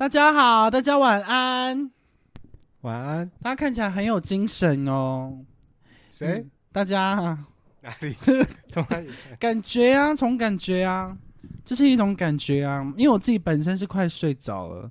[0.00, 1.90] 大家好，大家晚安。
[2.80, 3.30] 晚安。
[3.42, 5.44] 大家看起来很有精神哦。
[6.08, 6.38] 谁？
[6.38, 7.36] 嗯大家
[7.82, 8.16] 哪里？
[8.66, 9.10] 从哪里？
[9.38, 11.14] 感觉啊，从感觉啊，
[11.66, 12.82] 这是一种感觉啊。
[12.96, 14.90] 因为我自己本身是快睡着了，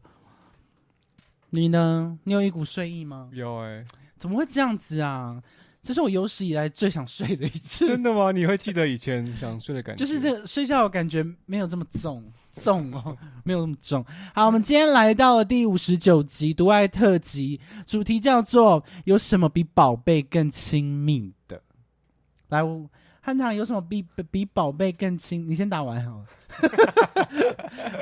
[1.49, 2.15] 你呢？
[2.23, 3.29] 你有一股睡意吗？
[3.33, 3.83] 有哎、
[4.19, 5.41] 怎么会这样子啊？
[5.81, 8.31] 这是我有史以来最想睡的一次真，的吗？
[8.31, 10.05] 你会记得以前想睡的感觉？
[10.05, 14.05] 就是这睡觉的感觉没有这么重重哦，没有那么重。
[14.33, 21.61] 好，我们今天来到了第五十九集独爱特辑，主题叫做“有什么比宝贝更亲密的”。
[22.49, 22.89] 来，我
[23.21, 25.47] 汉唐有什么比比比宝贝更亲？
[25.47, 26.25] 你先打完好了。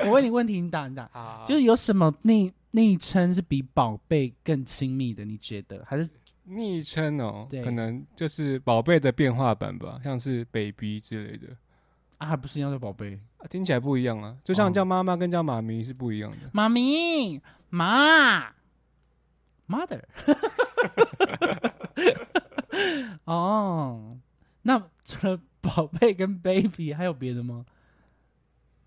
[0.06, 1.04] 我问你问题，你打你打。
[1.12, 5.24] 啊，就是有什么昵昵称是比宝贝更亲密的？
[5.24, 6.08] 你觉得还是
[6.44, 11.48] 昵称哦，对可能就是宝贝的变化版吧，像是 baby 之类的，
[12.18, 12.26] 啊？
[12.26, 13.18] 还不是一样的宝贝？
[13.38, 14.36] 啊、听起来不一样啊。
[14.44, 16.50] 就哦像叫妈妈跟叫妈咪是不一样的。
[16.52, 17.40] 妈咪
[17.70, 18.50] 妈
[19.68, 20.02] ，mother。
[23.24, 24.16] 哦，
[24.62, 27.64] 那除了宝贝跟 baby 还有别的吗？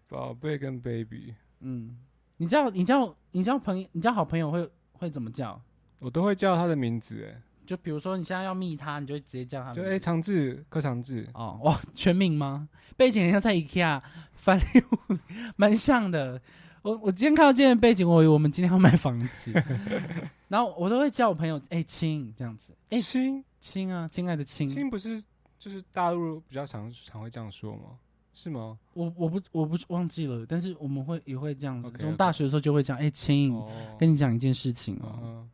[0.08, 1.98] 宝贝跟 baby，嗯，
[2.38, 5.60] 你叫你叫你叫朋友，你叫好朋友会会怎么叫？
[6.00, 10.00] 我都会叫他的名字哎，就比如说你现在要密他，你就会直接叫他就哎、名字。
[10.00, 12.68] 长治柯长治，哦哇，全名吗？
[12.98, 14.02] 背景很像在 IKEA
[14.36, 15.18] 翻礼物，
[15.56, 16.42] 蛮像的。
[16.82, 19.54] 我我今天看到今天的背景，我以为我们今天要买房子，
[20.50, 25.22] 然后我都会叫我朋友哎亲这样子，哎亲亲啊，亲爱的亲，亲不是
[25.60, 28.00] 就是大陆比较常常会这样说吗？
[28.34, 28.80] 是吗？
[28.94, 35.50] 我我不我不忘记了，但是我们会也会这样子，OK，从 OK 大学的时候就会讲哎亲，哦，跟你讲一件事情哦，嗯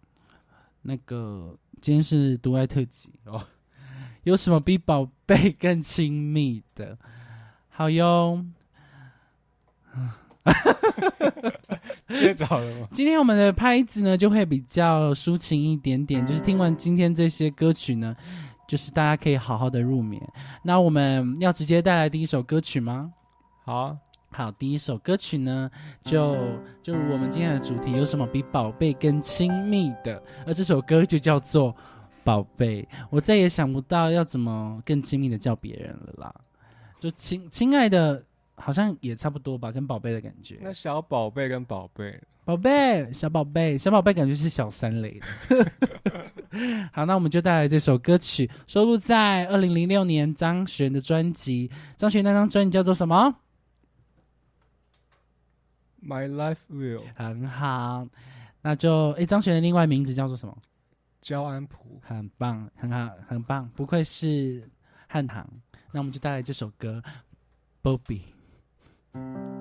[0.81, 3.45] 那个今天是独爱特辑哦，
[4.23, 6.97] 有什么比宝贝更亲密的？
[7.69, 8.45] 好哟。
[12.07, 12.87] 接着了吗？
[12.93, 18.15] 今天我们的拍子呢就会比较抒情一点点，就是听完今天这些歌曲呢，
[18.67, 20.21] 就是大家可以好好的入眠。
[20.63, 23.11] 那我们要直接带来第一首歌曲吗？
[23.65, 23.97] 好啊，
[24.29, 25.69] 好，第一首歌曲呢，
[26.03, 26.35] 就
[26.83, 30.21] 就如我们今天的主题，有什么比宝贝更亲密的？
[30.45, 31.73] 而这首歌就叫做
[32.23, 36.35] 《宝贝》，我再也想不到要怎么更亲密的叫别人了啦。
[36.99, 38.23] 就亲亲爱的，
[38.55, 40.59] 好像也差不多吧，跟宝贝的感觉。
[40.61, 45.71] 那小宝贝跟宝贝，宝贝，小宝贝，小宝贝，感觉是小三类的。
[46.93, 51.71] 好，那我们就带来这首歌曲，收录在二零零六年张悬的专辑。
[51.95, 53.33] 张悬那张专辑叫做什么？
[56.01, 58.07] My Life Will 很好，
[58.61, 60.57] 那就诶，张学的另外名字叫做什么？
[61.21, 64.69] 焦安普，很棒，很好，很棒，不愧是
[65.07, 65.47] 汉唐。
[65.91, 67.01] 那我们就带来这首歌
[67.81, 68.21] 《Bobby》。
[69.13, 69.56] Bobby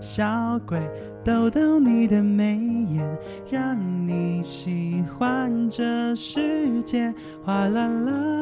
[0.00, 0.80] 小鬼，
[1.24, 2.56] 逗逗你的眉
[2.90, 3.18] 眼，
[3.50, 3.76] 让
[4.06, 7.12] 你喜欢这世界。
[7.44, 8.37] 哗啦啦啦啦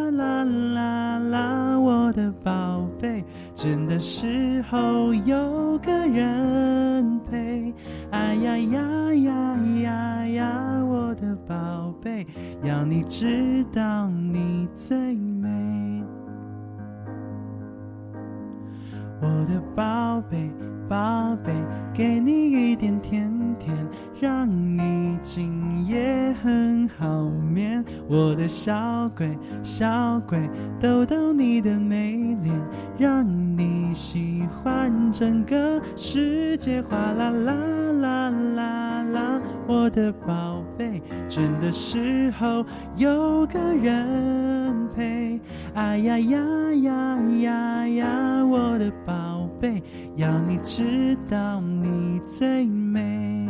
[29.16, 30.38] 鬼，小鬼，
[30.78, 32.54] 逗逗你的美脸，
[32.98, 33.26] 让
[33.56, 36.82] 你喜欢整个世界。
[36.82, 37.54] 哗啦啦
[38.00, 42.64] 啦啦啦，我的宝贝，倦的时候
[42.96, 45.40] 有个人陪。
[45.74, 46.38] 哎呀呀
[46.82, 49.82] 呀呀呀，我的宝贝，
[50.16, 53.48] 要你知道你最美。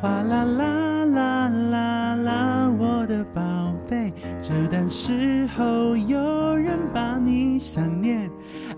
[0.00, 2.07] 哗啦啦啦啦，
[3.08, 4.12] 的宝贝，
[4.42, 8.30] 这段时候有人把你想念。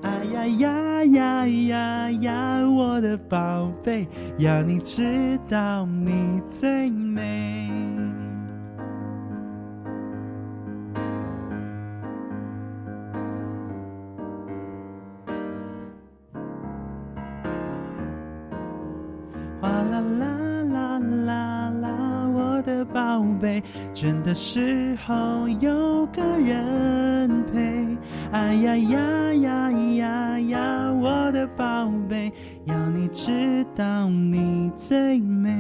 [0.03, 4.07] 哎呀呀呀呀呀，我的宝贝，
[4.39, 7.69] 要你知道你最美。
[23.21, 23.63] 宝贝，
[23.93, 27.99] 倦的时候有个人陪。
[28.33, 32.33] 哎呀呀呀呀呀，我的宝贝，
[32.65, 35.51] 要你知道你最美，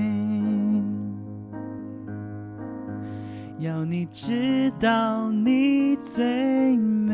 [3.58, 7.10] 要你知道你最美。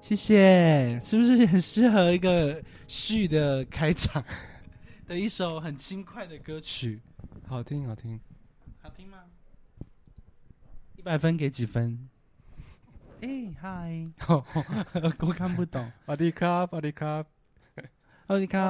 [0.00, 4.22] 谢谢，是不是很适合一个序的开场
[5.12, 6.98] 的一首很轻快的歌曲？
[7.46, 8.18] 好听好听。
[8.80, 9.18] 好听吗？
[10.96, 12.08] 一百分给几分？
[13.20, 13.28] 哎，
[13.60, 14.08] 嗨，
[15.20, 15.92] 我看不懂。
[16.06, 17.22] 阿迪卡，阿迪卡，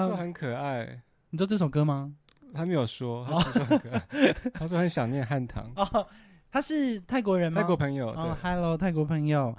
[0.08, 1.00] 说，很可爱，
[1.30, 2.12] 你知道这首歌吗？
[2.52, 6.04] 他没有说，他只说很可爱， 他说很想念汉唐，哦，
[6.50, 7.60] 他是泰国人吗？
[7.60, 9.56] 泰国朋友，哦对，，Hello，泰国朋友，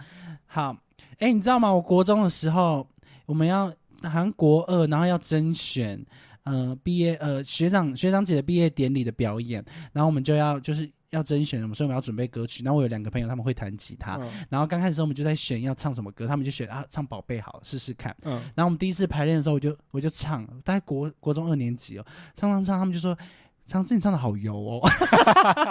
[0.48, 0.76] 好，
[1.20, 1.74] 哎，你知道吗？
[1.74, 2.86] 我国中的时候，
[3.26, 3.68] 我们要
[4.04, 6.06] 好像国二，然后要甄选，
[6.44, 12.64] 呃，毕业呃学长学长姐的毕业典礼的表演，然后我们就要就是要甄选，所以我们要准备歌曲。
[12.64, 18.16] 然后我有两个朋友他们会弹吉他，嗯然后刚开始我们就在选要唱什么歌，他们就选啊唱宝贝好了试试看。
[18.24, 22.06] 嗯，然后我们第一次排练的时候，我就我就唱，大概国国中二年级哦，
[22.36, 23.18] 唱唱唱，他们就说
[23.66, 24.90] 唱自己唱的好油哦，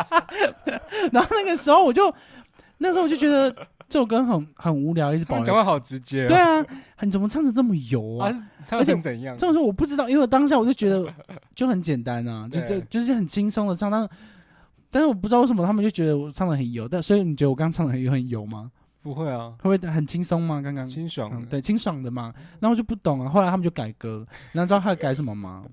[1.12, 2.14] 然后那个时候我就
[2.78, 3.54] 那时候我就觉得
[3.92, 5.44] 这首歌很很无聊，一直 保留。
[5.44, 6.64] 讲话好直接哦，对啊，
[7.02, 8.30] 你怎么唱的这么油啊？
[8.30, 9.36] 啊，唱成怎样？
[9.36, 11.06] 这种时候我不知道，因为我当下我就觉得
[11.54, 14.08] 就很简单啊，就就就是很轻松的唱，但
[14.90, 18.70] 但是我不知道为什么他们就觉得我唱的很油，但所以你觉得我刚刚唱的很油很油吗？
[19.02, 20.62] 不会啊，会不会很轻松吗？
[20.62, 22.32] 刚刚嗯，清爽的，对，清爽的嘛。
[22.60, 25.64] 然后我就不懂啊，后来他们就改歌，然后知道他要改什么吗？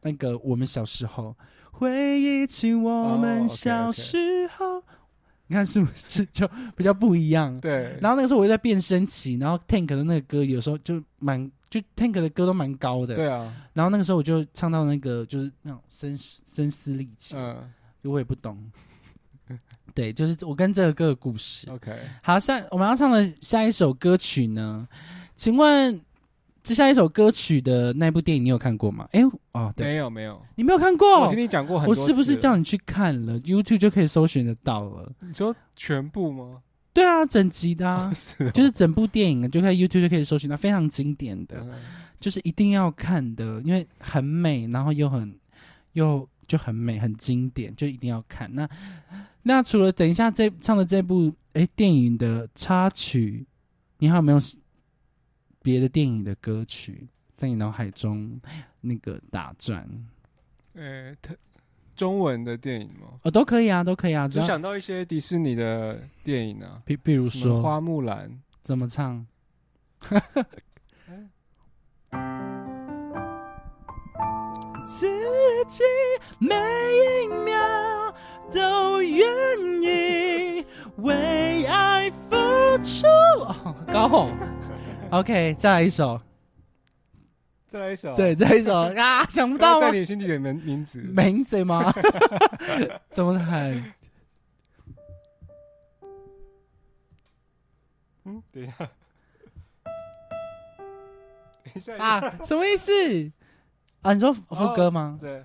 [0.00, 1.36] 那个我们小时候，
[1.72, 4.82] 回忆起我哦们小时候，
[5.48, 7.58] 你看是不是就比较不一样？
[7.60, 13.14] 对，然后那个时候我又在变声期，然后 Tank 的那个歌有时候就蛮，就 Tank 的歌都蛮高的。
[13.14, 17.56] 对啊，然后那个时候我就唱到那个就是那种声声嘶力竭，嗯
[18.02, 18.58] 我也不懂。
[19.94, 21.70] 对，就是我跟这个歌的故事。
[21.70, 24.86] ，OK，好，下我们要唱的下一首歌曲呢？
[25.36, 26.00] 请问
[26.66, 29.08] 这下一首歌曲的那部电影你有看过吗？
[29.12, 32.56] 哎，哦，对，没有没有，你没有看过我过听，你讲过很我，是不是叫？
[32.56, 35.12] 你去看了？YouTube 就可以搜寻得到了。
[35.20, 36.60] 你说全部吗？
[36.92, 41.72] 对啊，整集的、啊， 是哦，就是整部电影，就看 YouTube 就可以搜寻到，非常经典的，嗯
[42.18, 45.32] 就是一定要看的，因为很美，然后又很
[45.92, 48.52] 又就很美，很经典，就一定要看。
[48.52, 48.68] 那
[49.44, 53.46] 那除了等一下这唱的这部哎电影的插曲，
[53.98, 54.38] 你还有没有
[55.66, 58.40] 别的电影的歌曲在你脑海中
[58.80, 59.84] 那个打转？
[60.74, 61.34] 呃，特
[61.96, 63.18] 中文的电影吗？
[63.24, 68.30] 哦，都可以啊，都可以啊，只想到一些迪士尼的电影啊，比比如说花木兰，
[68.62, 69.26] 怎么唱？
[74.86, 75.08] 自
[75.66, 75.82] 己
[76.38, 78.14] 每一秒
[78.54, 79.26] 都愿
[79.82, 80.64] 意
[80.98, 82.36] 为爱付
[82.78, 83.04] 出。
[83.48, 84.30] 哦高吼
[85.20, 86.20] ，OK，再来一首。
[87.68, 88.14] 再来一首。
[88.14, 89.98] 对，，再来一首 啊，想不到吗在？
[89.98, 91.00] 你心底的名名字。
[91.00, 91.92] 名字吗？
[93.10, 93.92] 怎么喊？
[98.24, 98.72] 嗯，等一下。
[101.64, 102.92] 等一下啊，什么意思？
[104.02, 105.18] 啊，你说副歌吗？
[105.20, 105.44] 对，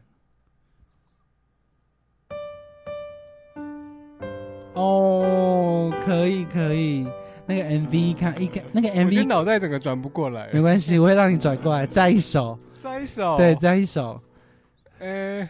[4.73, 7.05] 哦，可以可以，
[7.53, 10.49] 那个 MV 看一看，那个 MV 脑袋整个转不过来。
[10.53, 13.37] 没关系，我会让你转过来，再一首，再一首。
[13.37, 14.21] 对，，再一首，
[14.99, 15.47] 呃，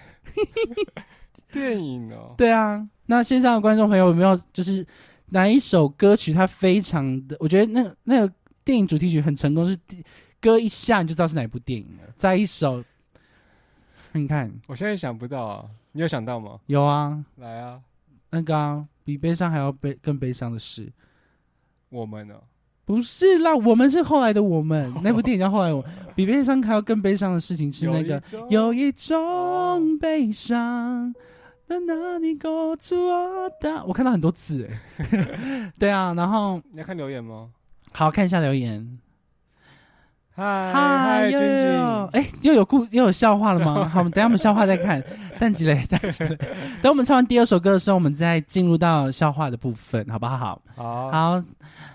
[1.52, 2.34] 电影哦。
[2.38, 2.88] 对啊。
[3.06, 4.86] 那线上的观众朋友有没有就是
[5.28, 10.04] 哪一首歌曲它非常的，我觉得那个那个电影主题曲很成功，是第
[10.40, 12.14] 歌一下你就知道是哪部电影了。
[12.16, 12.84] 再一首，
[14.14, 16.60] 你看我现在想不到啊，你有想到吗？
[16.68, 17.82] 有啊，来啊，
[18.30, 20.90] 那个、啊、比悲伤还要悲更悲伤的事。
[21.92, 22.34] 我们呢？
[22.84, 25.86] 不是啦，我们是后来的我们， 那部电影叫后来我。
[26.14, 31.14] 比悲伤还要更悲伤的事情是那个有一种悲伤，
[31.68, 33.84] 能让你告诉我的。
[33.86, 34.68] 我看到很多字
[34.98, 37.50] 哎， 对啊，然后你要看留言吗？
[37.94, 39.00] 好看一下留言。
[40.34, 41.80] 嗨嗨，又君君，
[42.14, 43.88] 哎，又有故又有笑话了吗？
[43.90, 45.04] 好，我们等下我们笑话再看。
[45.38, 46.38] 蛋鸡嘞， 蛋鸡嘞。
[46.82, 50.62] 等我们唱完第二首歌的时候，我们再进入到笑话的部分，好不好？
[50.76, 51.44] 好，好，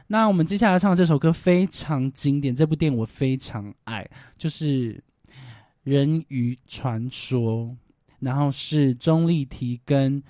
[0.07, 4.93] 那我们接下来唱的这首歌非常经典，这部电影我非常爱，就是
[5.83, 7.65] 《人鱼传说》，
[8.21, 10.23] 然后是钟丽缇跟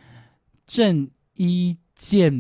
[0.65, 2.33] 郑伊健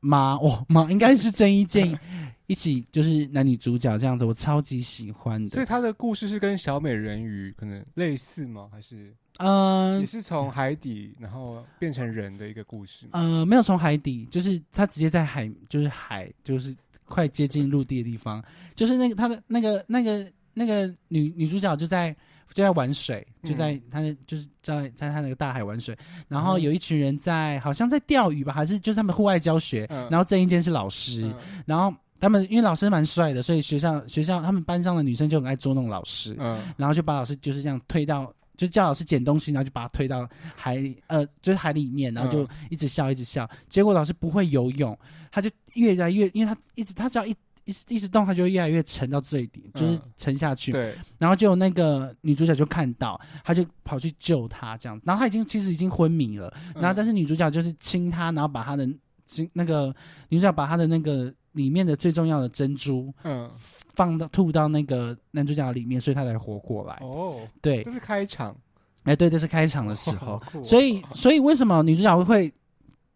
[0.00, 0.38] 吗？
[0.42, 1.96] 哦妈，应该是郑伊健
[2.46, 5.48] 一起，就是男女主角这样子，我超级喜欢的。
[5.48, 8.68] 所以他的故事是跟小美人鱼可能类似吗？
[8.70, 13.12] 还是嗯也是从海底然后变成人的一个故事吗？
[13.14, 18.44] 呃，没有从海底，就是他直接在海，就是海，就是快接近陆地的地方，
[18.74, 22.14] 就是那个他的那个那个那个女女主角就在
[22.52, 25.96] 就在玩水，就在他的就是在在他那个大海玩水，
[26.28, 43.50] 然后嗯有一群人在好像在钓鱼吧，还是就是他们户外教学，嗯然后郑伊健是老师，嗯然后他们因为老师蛮帅的，所以学校学校他们班上的女生就很爱捉弄老师，嗯然后就把老师就是这样推到，就叫老师捡东西，然后就把他推到海里，呃，就是海里面，然后就嗯一直笑，一直笑。
[43.68, 44.96] 结果老师不会游泳，
[45.32, 50.70] 他就越来越，因为他一直他只要一一直一直动，他就越来越沉到最底，就是嗯沉下去。
[50.70, 55.02] 对，然后就有那个女主角就看到，她就跑去救他，这样子。
[55.04, 58.88] 然后他已经其实已经昏迷了，然后但是是女主角就是亲他，然后把他的
[59.26, 59.94] 亲那个
[60.28, 63.50] 女主角把他的那个里面的最重要的珍珠嗯。
[63.94, 66.98] 放到吐到那个男主角里面，所以他才活过来。
[67.02, 67.82] 哦，对。
[67.82, 68.56] 这，是开场。
[69.04, 72.52] 哎，对，这是开场的时候，所以所以为什么女主角会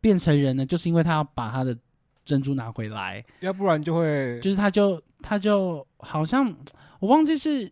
[0.01, 0.67] 变成人呢？
[0.67, 1.77] 就是因为她要把她的
[2.25, 6.55] 珍珠拿回来，要不然就会就是她就她就好像
[7.01, 7.71] 我忘记是。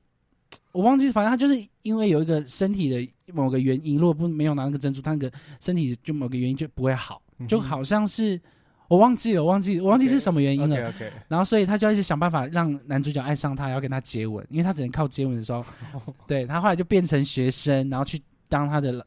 [0.71, 5.31] 我忘记，反正她就是因为有一个身体的某个原因，如果不没有拿那个珍珠，她那个
[5.61, 8.41] 身体就某个原因就不会好，就好像是
[8.89, 10.93] 我忘记了，我忘记我忘记是什么原因了。
[11.29, 15.65] 然后所以他就一直想办法让男主角爱上她，要跟她接吻，因为他只能靠接吻的时候，
[16.27, 19.05] 对他后来就变成学生，然后去当他的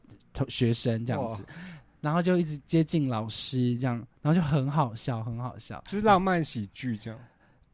[0.48, 1.44] 学生这样子，
[2.00, 5.82] 然后就一直接近老师这样，然后就很好笑，很好笑。
[5.86, 7.18] 就是浪漫喜剧这样，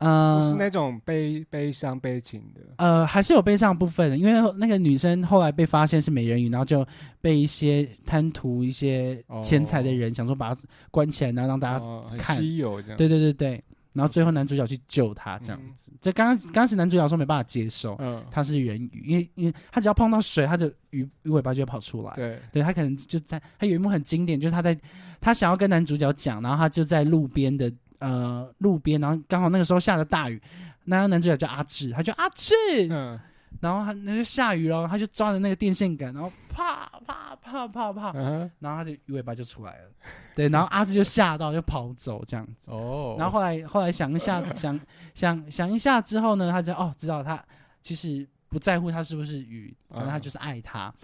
[0.04, 2.60] 不嗯、是那种悲悲伤悲情的。
[2.76, 6.86] 呃，还是有悲伤部分的，因为那个女生后来被发现是美人鱼，然后就
[7.20, 11.84] 被一些贪图一些钱财的人、想说把她关起来，然后让大家、
[12.18, 12.96] 看稀有这样。
[12.96, 15.92] 对对对对，然后最后男主角去救她这样子。
[16.00, 22.12] 这刚刚刚开始男主角说没办法接受，嗯，他是人鱼，因为因为他只要碰到水，他的鱼鱼尾巴就会跑出来。
[22.14, 24.78] 对，对他可能就在他有一幕很经典，就是他在
[25.20, 27.72] 他想要跟男主角讲，然后他就在路边的
[28.06, 30.40] 呃路边，然后刚好那个时候下着大雨，
[30.84, 32.54] 那个男主角叫阿志，他就阿志，
[32.90, 33.18] 嗯。
[33.60, 39.90] 然后他那就下雨了，他就抓着那个电线杆，然后啪啪啪啪啪，嗯然后他的鱼尾巴就出来了，
[40.34, 42.70] 对，然后阿志就吓到就跑走这样子。
[42.70, 44.78] 哦，然后后来后来想一下，想
[45.14, 47.42] 想想一下之后呢，他就哦知道他
[47.80, 50.94] 其实不在乎他是不是鱼，反正他就是爱他。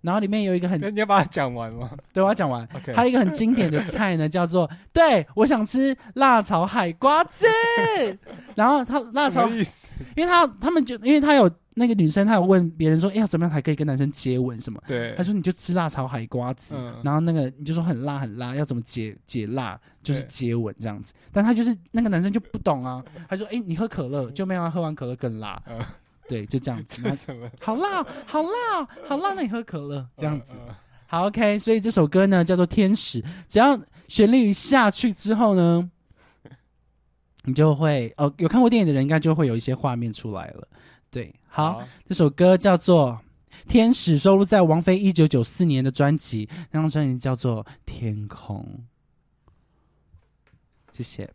[0.00, 7.44] 然后里面有一个很你要把它讲完吗对我要讲完，？OK，还有一个很经典的菜呢，叫做 对我想吃辣炒海瓜子。
[8.54, 9.46] 然后他辣炒？
[10.16, 14.80] 因为他他们就因为他有那个女生，她有问别人说，哎呀怎么样才可以跟男生接吻什么？
[14.86, 21.12] 对，他说你就吃辣炒海瓜子，嗯然后那个你就说很辣很辣，要怎么解解辣，就是接吻这样子。
[21.30, 25.78] 但他就是那个男生就不懂啊，他说哎、你喝可乐，就没有他喝完可乐更辣，嗯
[26.30, 27.02] 对，就这样子。
[27.60, 30.56] 好辣好辣好辣，那你喝可乐这样子。
[31.08, 35.90] 好，OK，所以这首歌呢叫做《天使》，只要旋律一下去之后呢，
[37.42, 40.68] 你就会哦，有看过电影的人应该就会有一些画面出来了。
[41.10, 43.20] 对，好，这首歌叫做
[43.68, 48.64] 《天使》，收录在王菲一九九四年的专辑，那张专辑叫做《天空》。
[50.96, 51.28] 谢谢。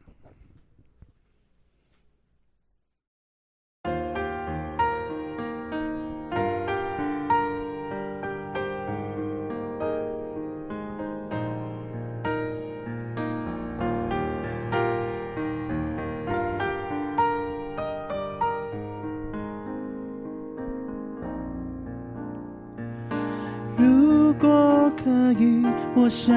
[25.40, 25.66] 雨，
[25.96, 26.36] 我想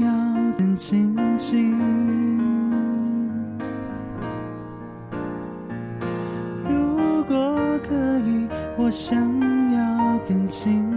[0.00, 0.08] 要
[0.56, 1.76] 更亲近。
[6.68, 9.16] 如果可以，我想
[9.72, 10.95] 要更轻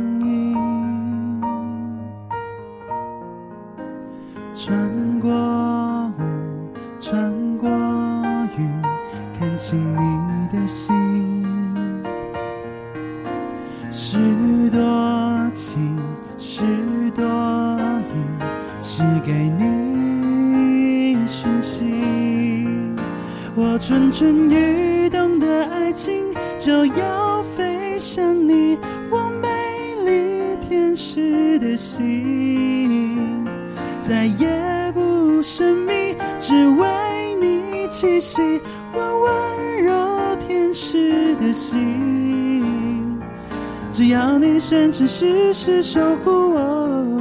[45.91, 47.19] 守护我，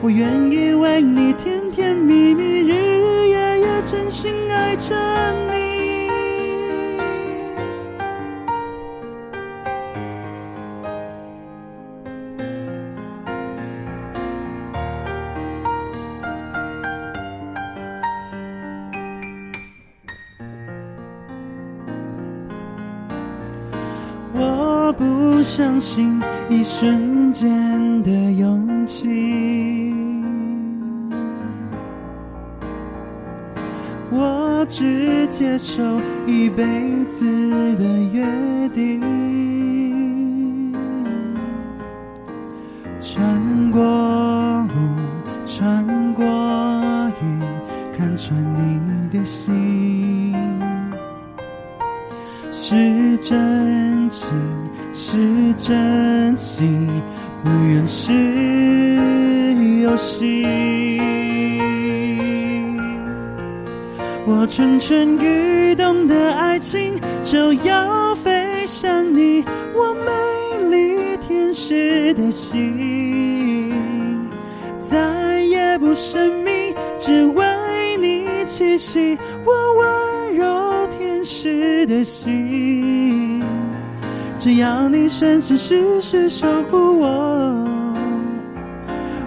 [0.00, 4.94] 我愿意为你甜甜蜜蜜，日日夜夜真心爱着
[5.48, 5.58] 你。
[24.32, 29.94] 我不相信一瞬间的勇气，
[34.10, 35.80] 我只接受
[36.26, 36.64] 一辈
[37.06, 37.24] 子
[37.76, 39.59] 的约定。
[72.50, 73.70] 心，
[74.80, 77.46] 再也不神秘，只为
[77.96, 79.16] 你栖息。
[79.44, 83.40] 我温柔天使的心，
[84.36, 87.68] 只要你生生世世守护我，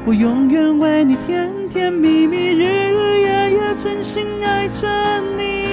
[0.05, 4.85] 我永远为你甜甜蜜蜜，日日夜夜真心爱着
[5.37, 5.72] 你。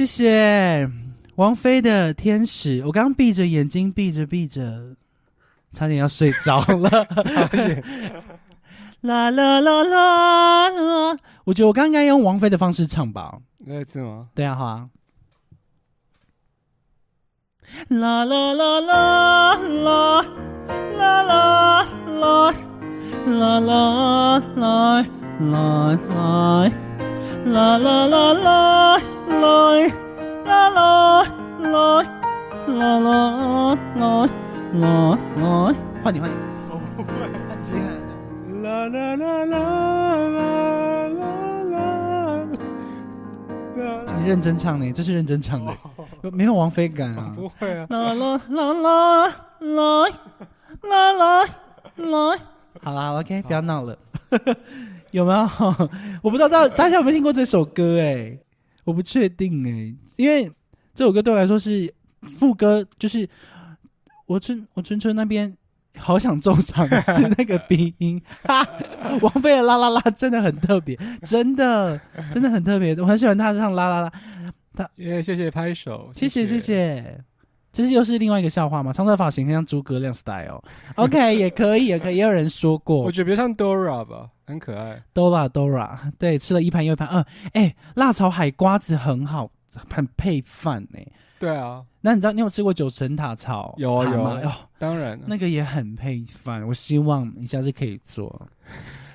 [0.00, 0.90] 谢谢
[1.34, 4.96] 王菲的《天使》，我刚刚闭着眼睛，闭着闭着，
[5.72, 7.06] 差点要睡着了。
[9.02, 11.18] 啦啦啦啦啦！
[11.44, 13.40] 我觉得我刚刚应该用王菲的方式唱吧。
[13.58, 14.28] 那次吗？
[14.34, 14.88] 对啊，好啊。
[17.88, 20.24] 啦啦啦啦啦啦
[20.96, 22.54] 啦啦啦
[23.26, 25.04] 啦啦啦
[27.44, 29.86] 啦啦啦啦来
[30.44, 31.22] 啦啦
[31.60, 31.68] 来
[32.66, 33.08] 啦啦
[33.94, 34.02] 来
[34.74, 34.84] 啦
[35.36, 35.40] 来，
[36.02, 36.34] 换你换你，
[36.68, 37.10] 我不会，
[37.48, 37.88] 你自己看。
[38.62, 39.54] 啦啦啦啦
[40.26, 40.38] 啦
[41.08, 41.22] 啦
[43.76, 44.92] 啦，你认真唱呢？
[44.92, 45.72] 这是认真唱的，
[46.32, 47.32] 没有王菲感啊。
[47.34, 47.86] 不会啊。
[47.88, 49.28] 啦啦啦啦
[49.60, 49.68] 来
[50.82, 51.42] 啦来
[51.96, 52.38] 来，
[52.82, 53.96] 好啦好啦，OK，不要闹了。
[55.10, 55.38] 有没有？
[56.22, 58.38] 我不知道大家有没有听过这首歌哎、
[58.84, 60.50] 我不确定哎，因为
[60.94, 61.92] 这首歌对我来说是
[62.38, 63.28] 副歌，就是
[64.26, 65.56] 我春我春春那边
[65.96, 68.66] 好想中场是那个鼻音，哈，
[69.22, 72.00] 王菲的啦啦啦真的很特别，真的
[72.32, 74.12] 真的很特别，我很喜欢她唱啦啦啦。
[74.96, 77.24] 耶，谢谢拍手，谢谢谢谢。
[77.72, 78.92] 这是又是另外一个笑话吗？
[78.92, 80.62] 长头发型很像诸葛亮 style。
[80.96, 82.16] OK，也可以，也可以。
[82.16, 85.02] 也有人说过，我觉得比较像 Dora 吧，很可爱。
[85.14, 87.08] Dora Dora，对，吃了一盘又一盘。
[87.08, 89.50] 嗯，哎，辣炒海瓜子很好，
[89.88, 90.98] 很配饭呢。
[91.38, 93.74] 对啊，那你知道你有吃过九层塔炒？
[93.78, 96.66] 有啊有啊，当然，那个也很配饭。
[96.66, 98.48] 我希望你下次可以做。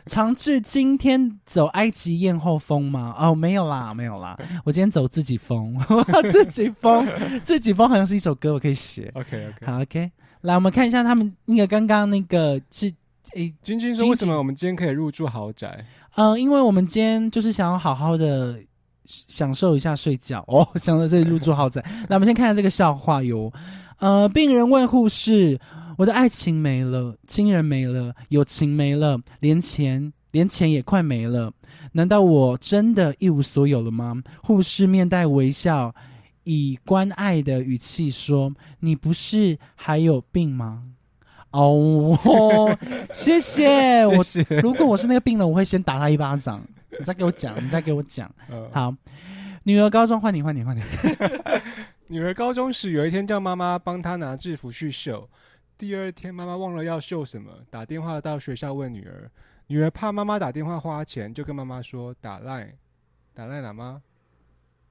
[0.06, 3.16] 长治今天走埃及艳后风吗？
[3.18, 5.76] 哦，没有啦，没有啦，我今天走自己风，
[6.32, 7.08] 自己风，
[7.44, 9.12] 自己风好像是一首歌，我可以写。
[9.16, 12.92] OK OK，好 OK，来我们看一下他们那个刚刚那个是
[13.34, 15.84] 诶，君君说为什么我们今天可以入住豪宅？
[16.16, 18.60] 嗯，因为我们今天就是想要好好的
[19.06, 21.84] 享受一下睡觉哦， 想在这里入住豪宅。
[22.08, 23.52] 那我们先看下这个笑话哟，
[23.98, 25.60] 呃，病人问护士。
[25.98, 31.52] 我的爱情没了，亲人没了，友情没了，连钱连钱也快没了。
[31.94, 34.22] 难道我真的一无所有了吗？
[34.44, 35.94] 护士面带微笑，
[36.44, 40.84] 以关爱的语气说：“你不是还有病吗？”
[41.52, 42.78] 哦，
[43.14, 44.26] 谢谢 我。
[44.62, 46.62] 如果我是那个病人，我会先打他一巴掌。
[46.98, 48.30] 你再给我讲， 你再给我讲。
[48.74, 48.94] 好，
[49.64, 50.82] 女儿高中换你，换你，换你。
[52.08, 55.30] 女儿高中时，有一天叫妈妈帮她拿制服去绣。
[55.78, 59.30] 第二天，妈妈忘了要绣什么，打电话到学校问女儿。
[59.68, 62.74] 女儿怕妈妈打电话花钱，就跟妈妈说打赖，
[63.34, 64.02] 打赖哪吗？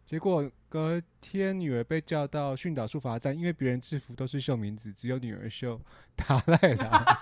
[0.05, 5.81] 结果隔天，女儿被叫到训导处罚站，因为别人制服都是绣名字，只有女儿绣
[6.14, 7.18] 打赖啦。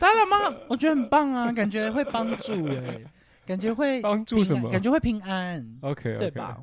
[0.00, 0.36] 当然吗？
[0.68, 3.02] 我觉得很棒啊，感觉会帮助哎，
[3.44, 4.70] 感觉会 帮助什么？
[4.72, 5.78] 感觉会平安。
[5.82, 6.58] OK，对吧？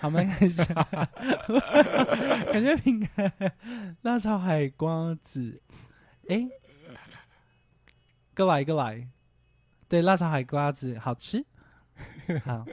[0.00, 0.64] 好，我们看一下，
[2.52, 3.32] 感觉平安
[4.02, 5.60] 辣炒海瓜子，
[6.28, 6.46] 哎，
[8.34, 9.04] 过来一个来，
[9.88, 11.44] 对，辣炒海瓜子好吃。
[12.44, 12.64] 好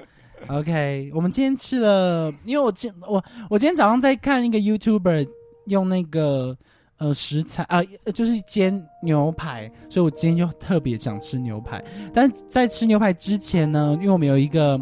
[0.48, 5.28] ，OK，我们今天吃了，因为我今我我今天早上在看一个 YouTuber
[5.66, 6.56] 用那个
[6.98, 7.82] 呃食材啊，
[8.14, 11.84] 就是煎牛排，所以我今天就特别想吃牛排。
[12.14, 14.80] 但在吃牛排之前呢，因为我们有一个。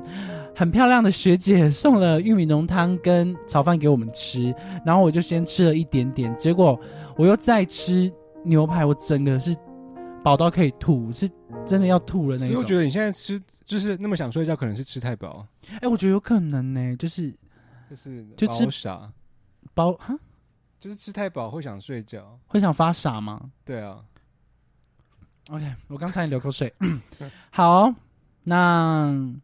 [0.57, 4.51] 很漂亮的学姐送了玉米浓汤跟炒饭给我们吃，
[4.83, 6.75] 然后我就先吃了一点点，结果
[7.15, 8.11] 我又再吃
[8.43, 9.55] 牛排，我整个是
[10.23, 11.29] 饱到可以吐，是
[11.63, 12.57] 真的要吐了那种。
[12.57, 15.45] 我觉得你现在吃就是那么想睡觉，可能是吃太饱。
[15.79, 17.29] 哎，我觉得有可能呢，就是
[17.87, 19.13] 就是就吃傻
[19.75, 20.17] 包哈，
[20.79, 23.39] 就是吃太饱会想睡觉，会想发傻吗？
[23.63, 23.99] 对啊。
[25.49, 26.73] OK，我刚才流口水。
[27.53, 27.93] 好，
[28.43, 29.35] 那。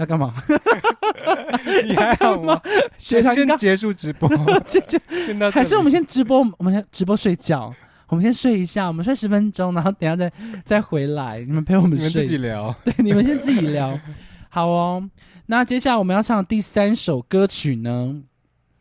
[0.00, 0.34] 要干嘛？
[1.84, 2.60] 你还好吗？
[2.96, 4.28] 学长先结束直播，
[5.52, 6.38] 还是我们先直播？
[6.58, 7.72] 我们先直播睡觉。
[8.08, 10.32] 我们先睡一下，我们睡十分钟，然后等下再
[10.64, 11.38] 再回来。
[11.40, 12.74] 你们陪我们睡，自己聊。
[12.82, 13.96] 对，你们先自己聊。
[14.48, 15.08] 好哦。
[15.46, 18.22] 那接下来我们要唱第三首歌曲呢？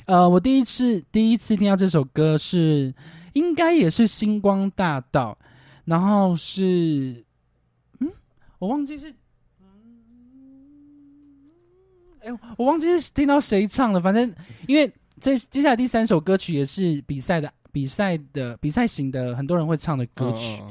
[0.05, 2.93] 呃，我第一次第一次听到这首歌是，
[3.33, 5.37] 应该也是星光大道，
[5.85, 7.23] 然后是，
[7.99, 8.09] 嗯，
[8.57, 9.13] 我忘记是。
[12.29, 14.33] 哎，我忘记是听到谁唱了，反正
[14.67, 20.61] 因为这接下来第三首歌曲也是比赛的比赛的比赛型的，很多人会唱的歌曲。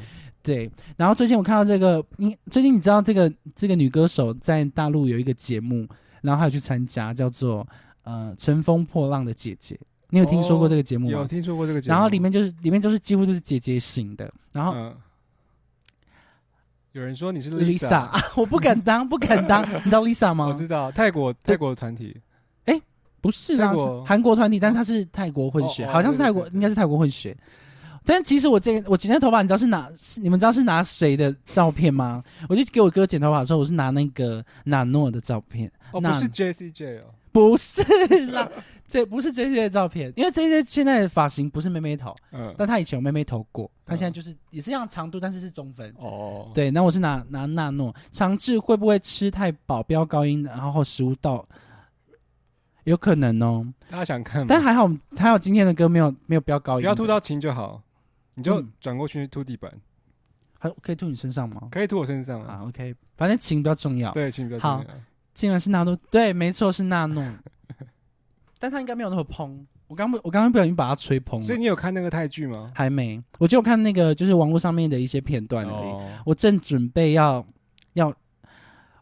[0.43, 5.87] 对，然后最近我看到这个，你最近你知道这个这个女歌手在大陆有一个节目，
[6.23, 7.67] 然后还有去参加，叫做
[8.05, 9.75] 呃《乘风破浪的姐姐》，
[10.09, 11.19] 你有听说过这个节目吗？
[11.19, 11.93] 有听说过这个节目。
[11.93, 14.93] 然后里面就是里面就是几乎都是姐姐型的，然后。
[16.99, 19.63] 有人说你是 Lisa， 我不敢当，不敢当。
[19.85, 20.47] 你知道 Lisa 吗？
[20.49, 22.17] 我知道泰国泰国团体，
[22.65, 22.81] 哎，
[23.21, 23.73] 不是啦，
[24.05, 27.37] 韩国团体，但他是泰国混血，好像是泰国，应该是泰国混血。
[28.05, 29.89] 但其实我这我剪的头发，你知道是拿，
[30.21, 32.23] 你们知道是拿谁的照片吗？
[32.49, 37.05] 我就给我哥剪头发的时候，我是拿那个纳诺的照片，哦，不是 J C J 哦。
[37.31, 37.83] 不是
[38.27, 38.51] 啦，
[38.89, 46.51] 这不是这些的照片，因为这些现在的发型不是妹妹头，嗯，但他以前有妹妹头过，他现在就是也是一样长度，但是是中分哦。
[46.55, 51.45] 对，那我是拿拿纳诺长治会不会吃太饱飙高音，然后食物到
[52.85, 53.67] 有可能哦。
[53.91, 57.83] 大家想看，但还好还好今天的歌没有没有飙高音，不要吐到琴就好，
[58.35, 59.71] 你就转过去吐地板，
[60.59, 61.69] 还可以吐你身上吗？
[61.71, 62.63] 可以吐我身上啊。
[62.67, 64.87] OK，反正琴比较重要，对，琴比较重要。
[65.35, 67.23] 竟然是纳诺，对，没错是纳诺，
[68.59, 72.73] 但他应该没有那么蓬，我刚不，我刚刚不小心把它吹捧了，所以你有看那个泰剧吗？
[72.75, 73.23] 还没。
[73.39, 75.91] 我就看那个就是网络上面的一些片段而已。
[75.91, 77.45] 哦，我正准备要
[77.95, 78.09] 要，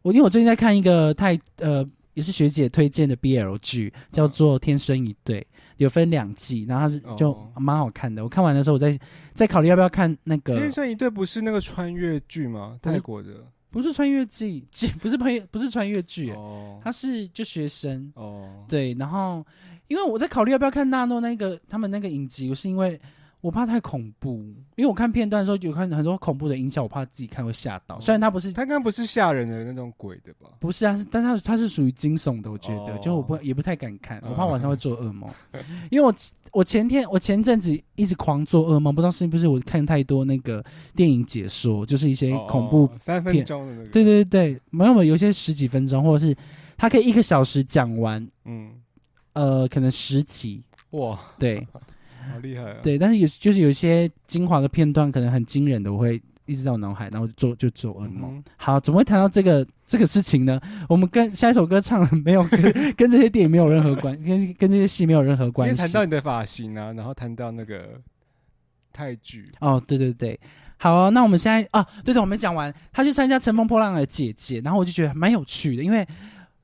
[0.03, 5.41] 我因为我最近在看一个泰呃也是学姐推荐的 BL 剧，叫做《天生一对》，
[5.77, 8.23] 有分两季，然后它是就哦蛮好看的。
[8.23, 8.99] 我看完的时候，我在
[9.35, 12.79] 在考虑要不要看那个天，生一对不是那个穿越剧吗？
[12.81, 13.31] 泰国的
[13.71, 16.81] 不是穿越剧，剧 不是穿越不是穿越剧，哦。
[16.83, 18.11] 它是就学生。
[18.15, 19.45] 哦，对，然后
[19.89, 23.01] 因为我在考虑要不要看纳诺那个他们那个影集，我是因为
[23.41, 24.31] 我怕太恐怖，
[24.77, 27.97] 因为我看片段的时候有看很多恐怖的音效，我怕自己看会吓到。
[27.97, 27.99] 哦。
[28.01, 30.51] 虽然它不是他应该不是吓人的那种鬼的吧？
[30.59, 32.99] 不是啊，是但它它是属于惊悚的，我觉得，哦。
[33.01, 35.31] 就我不也不太敢看，嗯我怕晚上会做噩梦。
[35.91, 36.13] 因为我
[36.53, 40.65] 我前天我前阵子一直狂做噩梦，不知道是不是我看太多那个
[40.97, 46.35] 电影解说，就是一些恐怖哦三分钟的那个，对对对对，没有没有，有些十几分钟，或者是
[46.77, 48.73] 他可以一个小时讲完，嗯，
[49.35, 51.65] 呃，可能十集，哇，对
[52.33, 52.77] 好厉害啊！
[52.83, 58.37] 对，但是有就是有一些精华的片段，可能很惊人的，我会一直在我脑海，然后就做就做噩梦。
[58.37, 60.61] 嗯好，怎么会谈到这个这个事情呢？
[60.89, 65.91] 我们跟下一首歌唱的没有 跟跟这些电影没有任何关，跟跟这些戏没有任何关系谈。
[65.91, 68.01] 到你的发型啊，然后谈到那个
[68.93, 70.39] 泰剧，哦，对对对，
[70.79, 76.07] 好啊，那我们现在啊，对对，我没讲完，他去参加《乘风破浪的姐姐》，然后我就觉得蛮有趣的，因为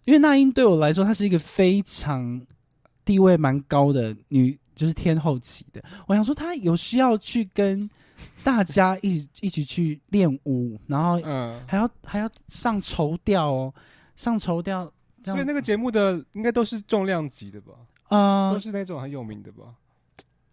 [0.04, 2.40] 因为那英对我来说，她是一个非常
[3.04, 5.80] 地位蛮高的女，就是天后级的。
[6.08, 7.88] 我想说，他有需要去跟
[8.42, 13.72] 大家一起一起去练舞，然后嗯，还要还要上绸调哦，
[14.16, 14.92] 上绸调，
[15.22, 17.74] 所以那个节目的应该都是重量级的吧？
[18.08, 19.66] 呃都，是那种很有名的吧？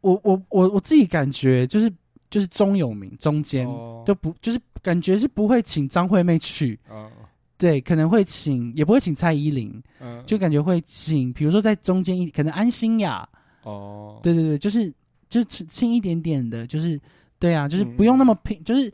[0.02, 1.92] 我我我我自己感觉就是
[2.30, 3.68] 就是中有名，中间。
[3.68, 7.12] 哦就不就是感觉是不会请张惠妹去，嗯
[7.58, 13.28] 对，可能会请，也不会请蔡依林，嗯，就感觉会请，比如说在中间一，可能安心雅，
[13.64, 14.92] 哦，对对对，就是
[15.28, 17.00] 就是轻轻一点点的，就是
[17.38, 18.92] 对啊，就是嗯不用那么拼，就是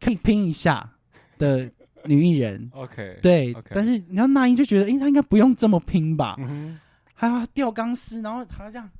[0.00, 0.88] 可以拼一下
[1.38, 1.70] 的
[2.04, 6.78] 女艺人，， OK，，对但是你要那英就觉得，诶，她应该不用这么拼吧，嗯，
[7.14, 8.90] 还要吊钢丝，然后还要这样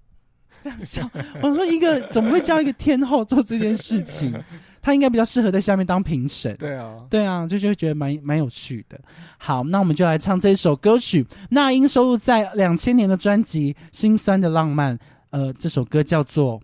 [0.63, 1.11] 这样笑，
[1.43, 4.33] 我说一个怎么会叫一个天后做这件事情？
[4.83, 6.55] 她应该比较适合在下面当评审。
[6.57, 9.01] 对啊，对啊，就是会觉得蛮蛮有趣的。
[9.39, 14.99] 好，那我们就来唱这首歌曲，那英收录在两千年的专辑《心酸的浪漫》。
[15.31, 16.61] 呃，这首歌叫做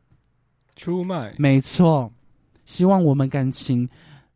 [0.76, 2.12] 出卖，没错。
[2.66, 3.88] 希望我们感情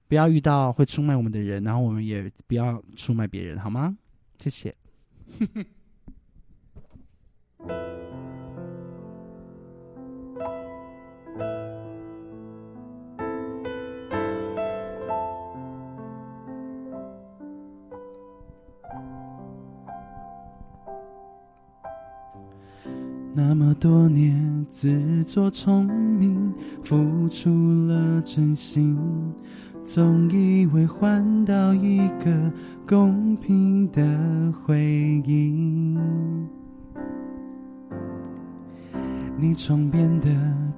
[0.09, 3.95] 不要遇到会出卖我们的人，然后我们也不要出卖别人，好吗？
[4.39, 4.75] 谢谢。
[23.35, 27.49] 那么多年自作聪明，付出
[27.89, 28.99] 了真心，
[29.87, 32.53] 总以为换到一个
[32.87, 34.03] 公平的
[34.53, 35.99] 回应。
[39.39, 40.29] 你床边的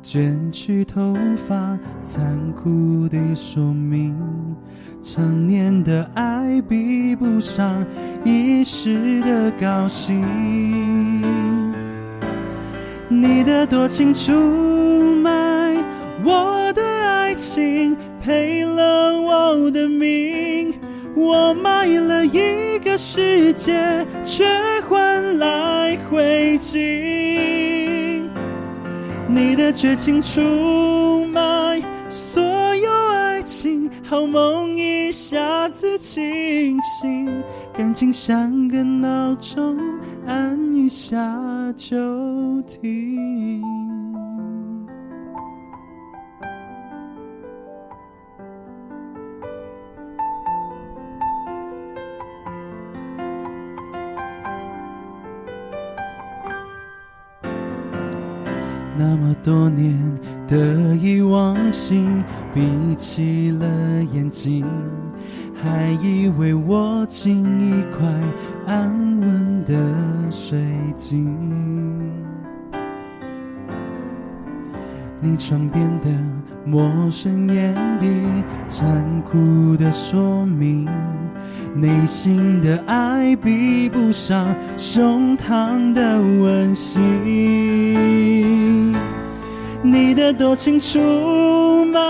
[0.01, 1.12] 卷曲头
[1.49, 4.17] 发，残酷地说明，
[5.03, 7.85] 成年的爱比不上
[8.25, 10.23] 一时的高兴。
[13.22, 14.33] 你的多情出
[15.22, 15.31] 卖
[16.24, 20.74] 我的爱情，赔了我的命。
[21.14, 24.44] 我卖了一个世界，却
[24.88, 28.20] 换来灰烬。
[29.29, 32.42] 你的绝情出卖所，
[34.07, 39.79] 好梦一下子清醒，感情像个闹钟，
[40.27, 41.17] 按一下
[41.75, 43.62] 就停。
[58.96, 59.98] 那么多年
[60.46, 62.22] 得意忘形，
[62.54, 63.66] 闭起了
[64.12, 64.64] 眼睛，
[65.61, 68.07] 还以为握紧一块
[68.66, 68.88] 安
[69.20, 69.74] 稳的
[70.30, 70.57] 水
[70.96, 71.26] 晶。
[75.20, 76.09] 你床边的
[76.64, 78.07] 陌生眼底，
[78.68, 80.87] 残酷的说明，
[81.74, 88.54] 内心的爱比不上胸膛的温馨。
[89.85, 92.01] 你的多情出卖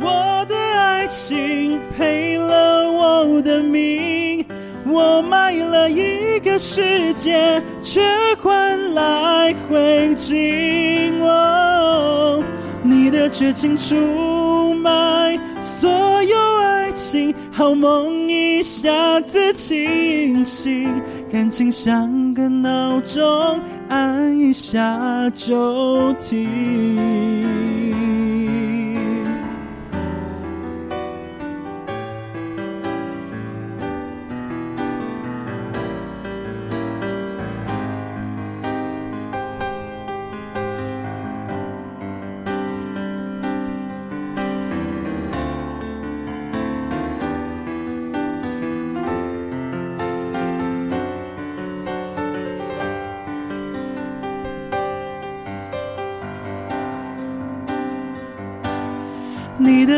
[0.00, 4.46] 我的爱情，赔了我的命。
[4.86, 8.00] 我卖了一个世界，却
[8.40, 11.20] 换来灰烬。
[11.20, 12.40] 哦，
[12.84, 21.02] 你的绝情出卖所有爱情，好梦一下子清醒，
[21.32, 27.73] 感情像个闹钟，按一下就停。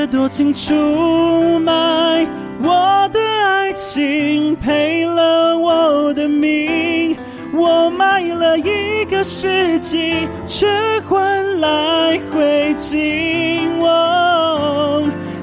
[0.07, 2.27] 多情出卖
[2.63, 7.17] 我的爱情，赔了我的命。
[7.53, 10.67] 我卖了一个世纪，却
[11.09, 12.97] 换来灰烬。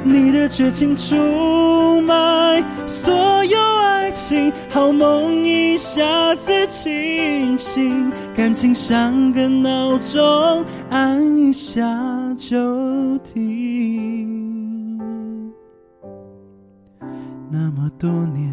[0.03, 11.81] 你的绝情出卖所有爱情，好梦一下子清醒，感情像个闹钟，按一下
[12.35, 13.92] 就停。
[17.53, 18.51] 那么多年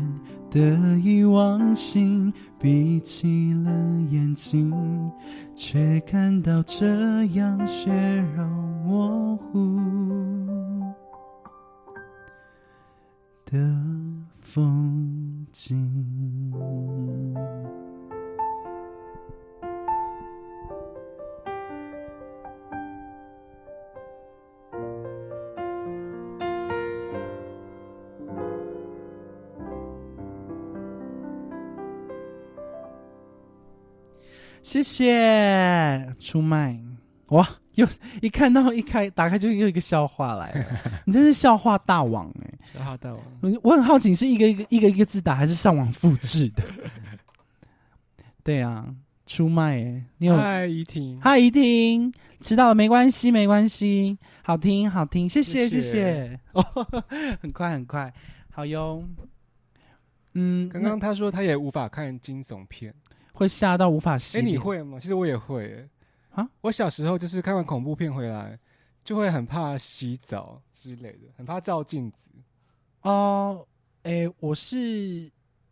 [0.51, 0.61] 的
[0.99, 3.71] 忆往心，闭起了
[4.11, 4.71] 眼睛，
[5.55, 7.91] 却看到这样血
[8.37, 8.45] 肉
[8.85, 9.81] 模糊
[13.47, 13.59] 的
[14.43, 16.53] 风景。
[34.63, 36.79] 谢谢出卖。
[37.29, 37.49] 哇！
[37.75, 37.87] 又
[38.21, 40.67] 一看到一开打开就又一个笑话来了，
[41.07, 46.63] 你真是笑话大王哎、笑话大王，我我很好奇，是一个一个一个一个字打，还是上网复制的？
[48.43, 48.93] 对啊，
[49.25, 56.39] 出卖哎、你有嗨，怡婷，嗨怡婷，迟到了没关系没关系，好听好听，谢谢谢谢。
[56.53, 56.63] 哦，
[57.41, 58.13] 很快很快，
[58.51, 59.03] 好哟。
[60.35, 64.55] 嗯，刚刚他说他也无法看惊悚片，那会吓到无法洗哎，脸。
[64.55, 64.99] 你会吗？
[65.01, 65.89] 其实我也会，
[66.33, 68.59] 哎啊，我小时候就是看完恐怖片回来，
[69.03, 72.29] 就会很怕洗澡之类的，很怕照镜子，
[73.03, 73.67] 哦，
[74.03, 75.31] 诶，我是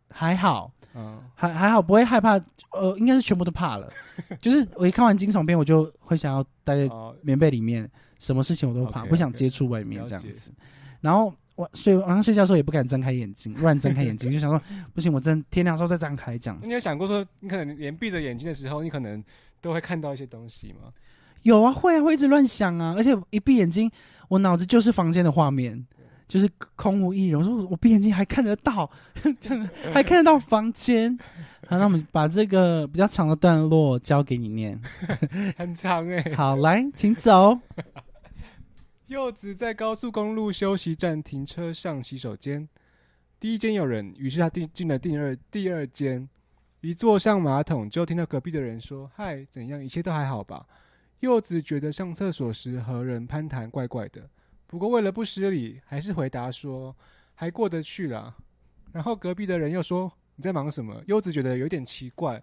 [0.09, 2.39] 还好，嗯，还还好，不会害怕。
[2.71, 3.91] 呃，应该是全部都怕了。
[4.41, 10.51] 就是我一看完惊悚片，我就会想要待在哦，棉被里面，什么事情我都怕不想接触外面这样子。
[11.01, 14.61] 然后我睡晚上睡觉的时候也不敢睁开眼睛，乱睁开眼睛， 就想说
[14.93, 16.57] 不行，我真天亮的时候再张开这样。
[16.63, 19.21] 你有想过说，你可能连闭着眼睛的时候，你可能
[19.59, 20.93] 都会看到一些东西吗？
[21.43, 23.91] 有啊，会啊，会一直乱想啊，而且一闭眼睛，
[24.29, 25.85] 我脑子就是房间的画面，
[26.29, 27.37] 就是空无一人。
[27.37, 28.89] 我说我我闭眼睛还看得到，
[29.41, 31.19] 真的还看得到房间。
[31.67, 34.79] 好，那我们把这个比较长的段落交给你念。
[35.57, 37.59] 很长哎、好，来，请走。
[39.09, 42.69] 柚子在高速公路休息站停车上洗手间，
[43.39, 46.29] 第一间有人，于是他进进了第二第二间，
[46.81, 49.83] 一坐上马桶就听到隔壁的人说：“嗨，怎样？
[49.83, 50.63] 一切都还好吧？”
[51.21, 54.29] 柚子觉得上厕所时和人攀谈怪怪的，
[54.67, 56.95] 不过为了不失礼，还是回答说
[57.33, 58.35] ：“还过得去啦。”
[58.93, 62.39] 然后隔壁的人又说：“你在忙什么？”柚子觉得有点奇怪，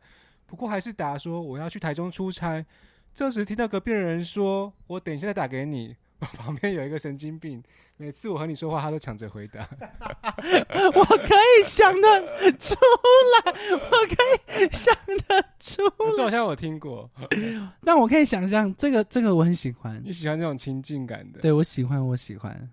[0.46, 2.66] 不过还是答说：“我要去台中出差。”
[3.14, 7.62] 这时听到隔壁的人说：“我等一下再打给你。”我旁边有一个神经病，
[7.96, 9.60] 每次我和你说话，他都抢着回答。
[10.94, 12.74] 我可以想得出
[13.44, 17.10] 来，我可以想得出来 这好像我听过，
[17.84, 21.40] 但我可以想象这个这个我很喜欢，你喜欢这种亲近感的？
[21.40, 22.68] 对我喜欢我喜欢。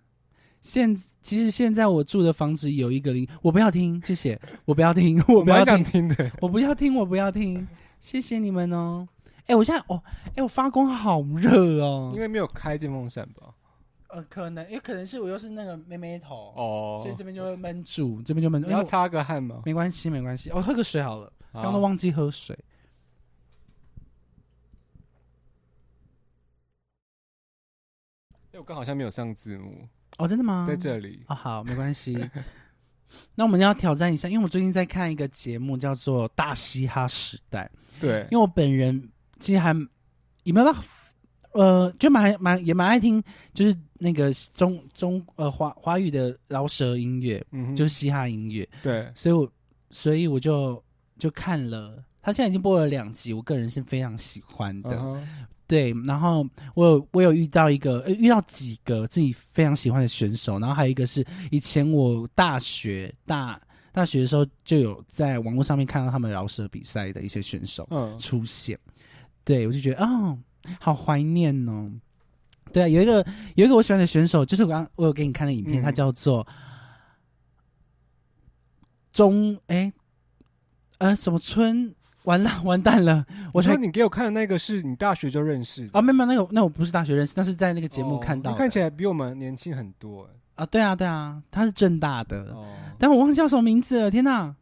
[0.62, 6.32] 现其实现在我住的房子有一个零，我不要听，谢谢，我不要听，我不要蛮想，听的。
[6.40, 7.68] 我不要听，我不要听，
[8.00, 9.06] 谢谢你们哦。
[9.48, 10.02] 哎、我现在哦，
[10.36, 13.54] 哎、我发光好热哦因，为没有开电风扇吧？
[14.08, 19.64] 呃，可能也可能是我又是那个妹妹头，哦所以这边就会闷住，这边就闷你要擦个汗吗？
[19.66, 22.58] 没关系，没关系，我、喝个水好了，刚刚都忘记喝水。
[28.52, 29.88] 哎我刚好像没有上字幕，
[30.20, 30.64] 哦，真的吗？
[30.68, 31.24] 在这里。
[31.28, 32.30] 啊、好，没关系。
[33.34, 37.70] 那我们要挑战一下，因为我最近在看一个节目，叫做《大嘻哈时代》。
[38.00, 39.10] 对因为我本人
[39.44, 39.76] 其实还
[40.44, 40.74] 也没有到，
[41.52, 43.22] 呃，就蛮蛮也蛮爱听，
[43.54, 49.52] 就是那个中中呃华华语的饶舌音乐，嗯，就是嘻哈音乐，对，所以我
[49.90, 50.82] 所以我就
[51.20, 55.22] 就看了，他现在已经播了两集，我个人是非常喜欢的。
[55.68, 63.60] 对，然后我有我有遇到一个，呃遇到几个自己非常喜欢的选手，然后还有一个是以前我大学大
[63.92, 68.78] 大学的时候就有在网络上面看到他们饶舌比赛的一些选手嗯，出现，
[69.46, 70.38] 对我就觉得哦，
[70.80, 71.92] 好怀念哦。
[72.72, 73.26] 对啊，有一个
[73.56, 75.84] 有一个我喜欢的选手，就是我刚我有给你看的影片，嗯。
[75.84, 76.46] 他叫做
[79.12, 79.92] 中哎
[80.98, 86.00] 呃什么春，完了 完蛋了，我说你给我看的那个是你大学就认识的。
[86.00, 90.24] 啊，没有没有，那个那我不是大学认识，那是在那个节目哦看到看起来比我们年轻很多。
[90.24, 92.68] 哎啊，对啊对啊，他是正大的，哦，
[93.00, 94.56] 但我忘记叫什么名字了，天哪！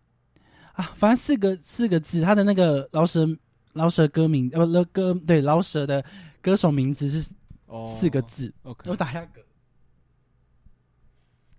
[0.73, 3.27] 啊，反正四个四个字，他的那个饶舌
[3.73, 6.03] 饶舌歌名呃不歌对饶舌的
[6.41, 7.31] 歌手名字是
[7.67, 9.41] 哦四个字，，OK，我打一下嗝。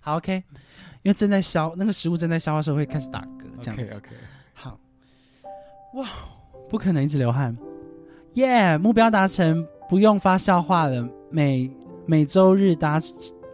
[0.00, 0.42] 好，OK，
[1.02, 3.96] 因为正在消那个食物正在消化的时候会开始打嗝，这样 OK 子。
[3.98, 4.08] OK，
[4.52, 4.80] 好，
[5.94, 6.08] 哇，
[6.68, 7.56] 不可能一直流汗，
[8.34, 11.70] 耶、目标达成，不用发笑话了，每
[12.04, 13.00] 每周日达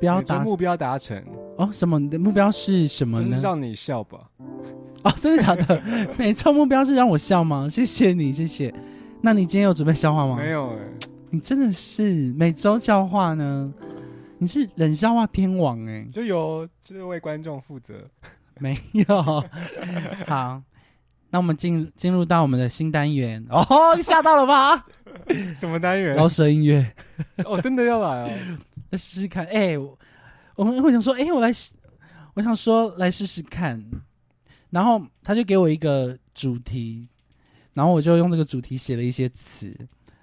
[0.00, 1.22] 不要达目标达成，
[1.59, 1.98] 哦什么？
[1.98, 3.28] 你的目标是什么呢？
[3.28, 4.30] 就是让你笑吧。
[5.09, 5.82] 哦，真的假的？
[6.18, 7.66] 每周目标是让我笑吗？
[7.68, 8.72] 谢谢你，谢谢。
[9.22, 10.36] 那你今天有准备笑话吗？
[10.36, 10.78] 没，有哎，
[11.30, 13.72] 你真的是每周笑话呢？
[14.38, 17.94] 你是冷笑话天王哎、就由这位观众负责。
[18.61, 19.04] 没有。
[20.26, 20.62] 好，
[21.30, 23.64] 那我们进进入到我们的新单元哦，
[23.96, 24.86] 你吓到了吧？
[25.56, 26.14] 什么单元？
[26.14, 26.86] 饶舌音乐，
[27.44, 28.30] 哦，真的要来哦。
[28.90, 29.44] 来试试看。
[29.46, 29.98] 哎、我
[30.54, 31.72] 我们会想说，哎、我来试，
[32.34, 33.82] 我想说来试试看。
[34.71, 37.09] 然后他就给我一个主题，
[37.73, 39.77] 然后我就用这个主题写了一些词。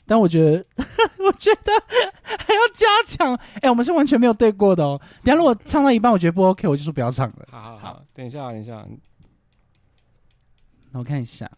[0.08, 0.66] 但我觉得，
[1.26, 1.72] 我觉得
[2.24, 3.34] 还要加强。
[3.62, 5.02] 哎、我们是完全没有对过的哦。
[5.24, 7.48] 等下如果唱到一半我觉得不 OK，我就说不要唱了。
[7.50, 8.86] 好好好好，等一下，等一下，
[10.94, 11.50] 我看一下，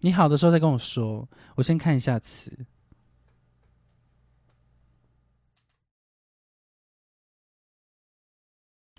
[0.00, 1.26] 你好的时候再跟我说。
[1.54, 2.52] 我先看一下词。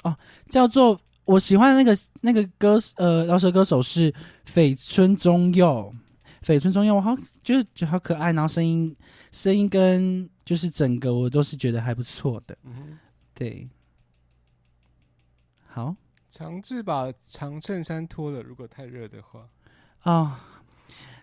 [0.10, 0.18] 哦，
[0.50, 4.14] 叫做我喜欢的那个那个歌呃饶舌歌手是
[4.46, 5.94] 绯村中佑，
[6.42, 8.96] 绯村中佑，我好就是觉得好可爱，然后声音
[9.32, 12.98] 声音跟就是整个我都是觉得还不错的，嗯，
[13.34, 13.70] 对，
[15.68, 15.96] 好。
[16.32, 19.50] 强制把长衬衫脱了，如果太热的话。
[20.04, 20.36] 哦，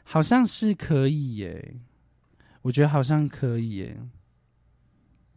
[0.03, 1.77] 好像是可以耶，
[2.63, 3.97] 我觉得好像可以耶。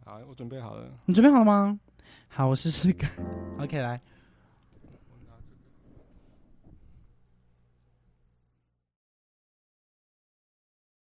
[0.04, 0.90] 好，我准备好了。
[1.06, 1.78] 你准备好了吗？
[2.28, 3.10] 好，我试试看。
[3.58, 4.00] OK，来。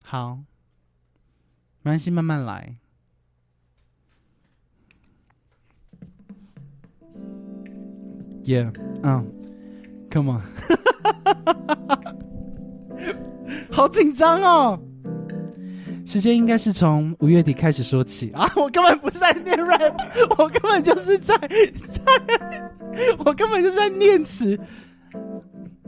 [0.01, 0.35] 好，
[1.81, 2.75] 没关系，慢慢来。
[8.43, 8.73] Yeah，
[9.03, 9.25] 嗯、
[10.11, 10.43] c o m e on，
[13.71, 14.77] 好紧张哦。
[16.05, 18.49] 时间应该是从五月底开始说起啊！
[18.55, 19.93] 我根本不是在念 rap，
[20.37, 22.71] 我根本就是在在，
[23.25, 24.59] 我根本就是在念词。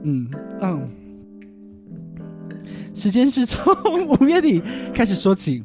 [0.03, 0.29] 嗯
[0.61, 0.87] 嗯，
[2.93, 3.73] 时间是从
[4.07, 4.61] 五月底
[4.93, 5.63] 开始说起。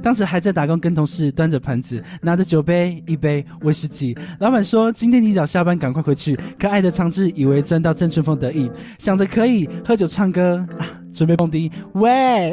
[0.00, 4.16] 当时还在打工，跟同事端着盘子，拿着酒杯，一杯威士忌。
[4.38, 11.70] 老板说：“今天提早下班，赶快回去。”可爱的长治以为赚到郑春风得意，想着可以喝酒唱歌啊，准备蹦迪。
[11.94, 12.52] 喂，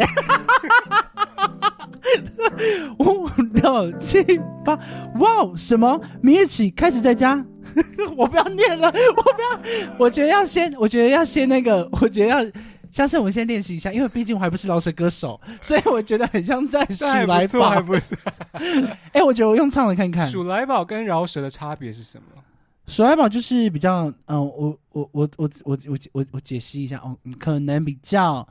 [2.99, 4.23] 五六七
[4.63, 4.75] 八，
[5.19, 5.55] 哇！
[5.57, 5.99] 什么？
[6.21, 7.45] 明日起开始在家？
[8.15, 9.95] 我不要念了，我不要。
[9.99, 12.51] 我觉得要先，我觉得要先那个，我觉得要。
[12.91, 17.81] 下次我们先练习一下，因为毕竟我还不是饶舌歌手，所以我觉得很像在数来不错，还宝。
[17.81, 18.17] 不错。
[19.11, 20.25] 哎、我觉得我用唱的看看。
[20.29, 22.41] 鼠来宝跟饶舌的差别是什么？
[22.87, 28.47] 鼠来宝就是比较，嗯、我我我我我我我我解析一下哦，可能比较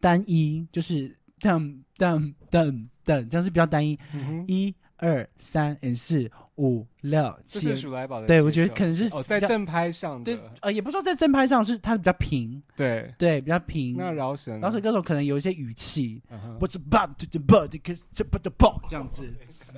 [0.00, 3.98] 单一，就是噔噔噔噔，这样是比较单一，
[4.46, 8.26] 一二三四五六七这是，鼠来宝的。
[8.26, 13.12] 对我觉得可能是哦，在正拍上对，，呃，也不是说在正拍上是它比较平，对。
[13.16, 13.96] 对，比较平。
[13.96, 16.22] 那饶舌呢，饶舌歌手可能有一些语气，
[16.58, 19.24] 不是 but to the but 可是这 but the but 这样子，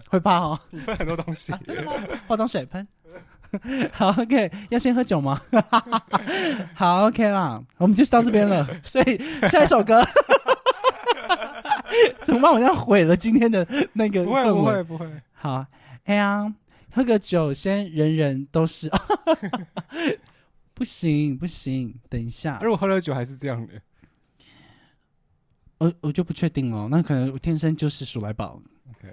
[0.09, 0.59] 会怕哦。
[0.70, 1.93] 你分很多东西啊，真的吗？
[2.26, 2.87] 化妆水喷。
[3.93, 5.41] 好，OK，要先喝酒吗？
[6.74, 8.66] 好，OK 啦，我们就到这边了。
[8.83, 10.03] 所以下一首歌，
[12.24, 12.53] 怎么办？
[12.53, 15.64] 我这样毁了今天的那个不会不会不会，好，
[16.05, 16.55] 哎呀，
[16.90, 18.90] 喝个酒先人人都是，
[20.74, 23.74] 不行不行，等一下，如果喝了酒还是这样的，
[25.78, 28.61] 我我就不确定了，那可能我天生就是鼠来宝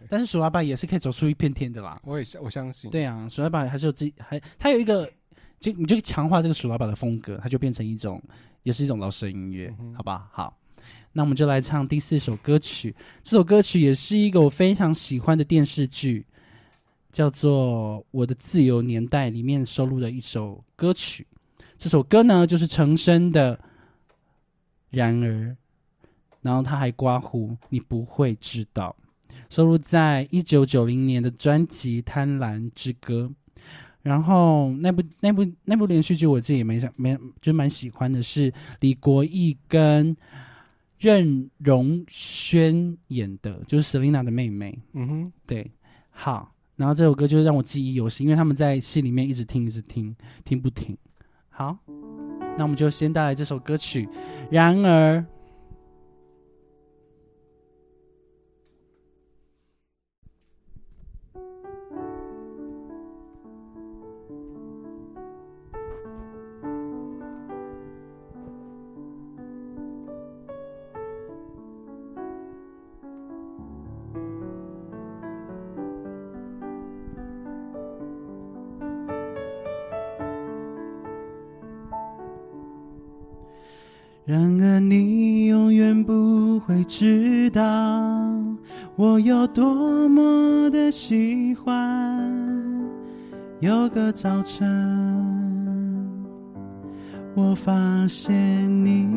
[0.08, 2.00] 但是鼠来宝也是可以走出一片天的啦。
[2.04, 2.92] 我也相我相信。
[2.92, 5.12] 对啊，鼠来宝还是有自己，还它有一个，
[5.60, 8.22] 就你就强化这个鼠来宝的风格，它就变成一种，
[8.62, 10.30] 也是一种老式音乐，嗯哼好吧？
[10.32, 10.59] 好，
[11.12, 12.96] 那我们就来唱第四首歌曲。
[13.24, 16.26] 这首歌曲也是一个我非常喜欢的电视剧，
[17.12, 21.26] 叫做《我的自由年代》里面收录的一首歌曲。
[21.78, 23.56] 这首歌呢，就是陈升的
[24.90, 25.30] 《然而》，
[26.42, 28.96] 然后他还刮胡，你不会知道。
[29.50, 33.32] 收录在一九九零年的专辑《贪婪之歌》。
[34.02, 40.16] 然后那部那部那部连续剧我自己也没想没就蛮喜欢的，是李国毅跟
[41.00, 44.78] 任容萱演的，就是 Selina 的妹妹。
[44.94, 45.72] 嗯哼，对，
[46.10, 50.96] 好，然后这首歌就是让我记忆犹新，因为他们在戏里面一直听一直听，听不停。
[51.50, 51.78] 好，
[52.58, 54.08] 那我们就先带来这首歌曲。
[54.52, 55.26] 然而，
[84.30, 87.64] 然而你永远不会知道
[88.96, 92.32] 我有多么的喜欢。
[93.60, 94.70] 有个早晨，
[97.34, 98.36] 我发现
[98.86, 99.10] 你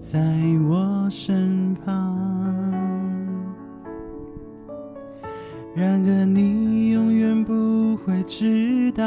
[0.00, 0.18] 在
[0.68, 2.18] 我身旁。
[5.72, 9.04] 然而你永远不会知道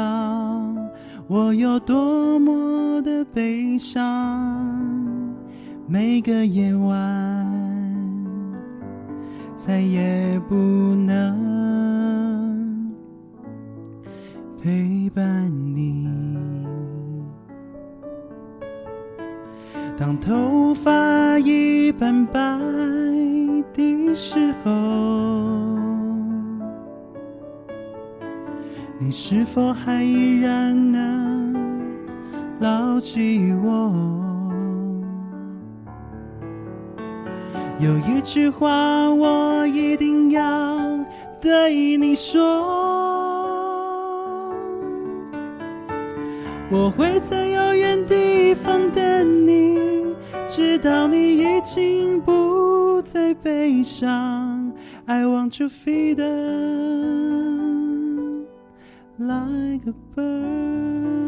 [1.26, 4.64] 我有多么的悲伤，
[5.86, 6.96] 每个夜晚
[9.56, 11.34] 再也不能
[14.62, 15.90] 陪伴你。
[19.96, 22.40] 当头发已斑白
[23.74, 24.70] 的时候，
[28.98, 31.29] 你是否还依然能
[32.60, 33.92] 牢记我？
[37.78, 40.78] 有一句话我一定要
[41.40, 42.38] 对你说，
[46.70, 50.14] 我会在遥远地方等你，
[50.46, 54.70] 直到你已经不再悲伤。
[55.06, 56.20] I want to feel it
[59.16, 61.19] like a bird。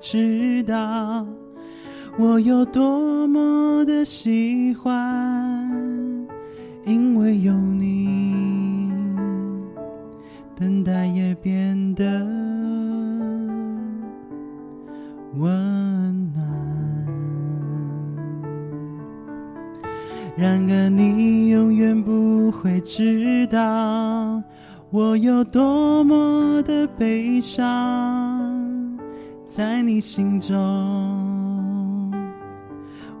[0.00, 1.26] 知道
[2.18, 5.70] 我有多么的喜欢，
[6.86, 8.90] 因为有你，
[10.56, 12.04] 等待也变得
[15.36, 16.44] 温暖。
[20.36, 24.42] 然而你永远不会知道
[24.90, 28.29] 我有多么的悲伤，
[29.50, 30.54] 在你心中，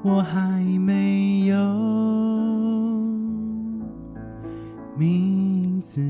[0.00, 1.56] 我还没有
[4.96, 6.00] 名字。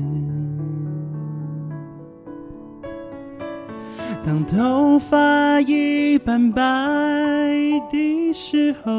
[4.23, 6.61] 当头发已斑白
[7.91, 8.91] 的时候，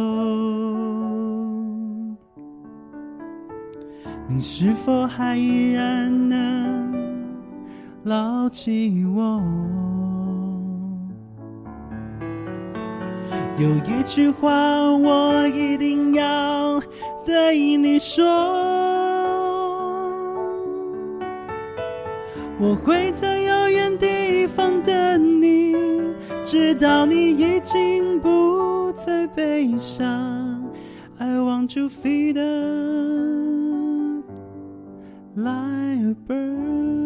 [4.27, 6.93] 你是否还依然能
[8.03, 9.41] 牢记我？
[13.59, 14.51] 有一句话
[14.91, 16.81] 我一定要
[17.25, 18.25] 对你说，
[22.59, 25.75] 我会在遥远地方等你，
[26.43, 30.63] 直到你已经不再悲伤。
[31.19, 34.25] I want to feel it
[35.37, 37.02] like a bird.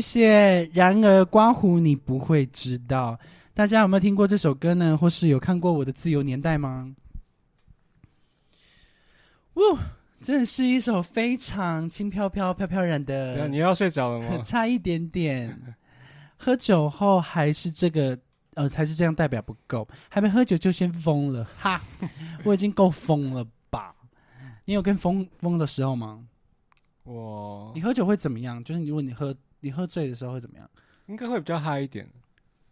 [0.00, 0.70] 谢。
[0.72, 3.18] 然而，刮胡你不会知道，
[3.54, 4.96] 大家有没有听过这首歌呢？
[4.96, 6.94] 或是有看过我的《自由年代》吗？
[9.54, 9.78] 哇，
[10.22, 14.40] 真的是一首非常轻飘飘、飘飘然的，你要睡着了吗？
[14.46, 15.58] 差一点点。
[16.36, 18.16] 喝酒后还是这个，
[18.54, 21.82] 呃，还是这样代表不够，还没喝酒就先疯了，哈！
[22.44, 23.92] 我已经够疯了吧？
[24.64, 26.24] 你有跟疯疯的时候吗？
[27.02, 28.62] 我你喝酒会怎么样？
[28.62, 30.68] 就是如果你喝你喝醉的时候会怎么样？
[31.06, 32.06] 应该会比较嗨一点。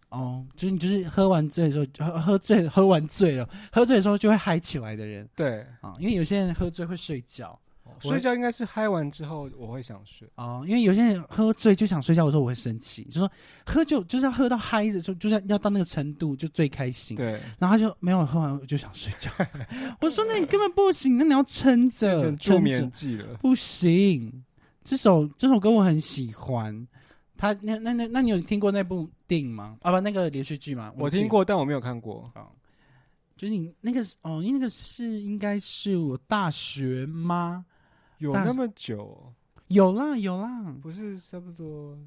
[0.08, 7.58] 哦，就是你就是喝完醉的时候，喝喝醉喝完醉了，喝醉的时候就会嗨起来的人对，啊、因为有些人喝醉会睡觉
[8.02, 10.28] 我睡觉应该是嗨完之后我会想睡。
[10.36, 13.30] 哦，因为有些人喝醉就想睡觉的时候我会生气，就说
[13.64, 19.30] 喝酒就是要喝到嗨的时候，就是要到那个程度就最开心，对，然后他就没有喝完我就想睡觉，
[20.00, 23.34] 我说那你根本不行，那你要撑着助眠剂了。
[23.40, 24.44] 不行，
[24.86, 26.86] 这首这首歌我很喜欢。
[27.36, 29.76] 他那那那那你有听过那部电影吗？
[29.82, 30.90] 啊不，那个连续剧吗？
[30.96, 32.24] 我听，过，但我没有看过。
[32.34, 32.46] 哦，
[33.36, 37.64] 就是你那个是哦，因为那个是应该是我大学吗？
[38.18, 39.34] 有那么久？
[39.66, 41.98] 有啦有啦，不是差不多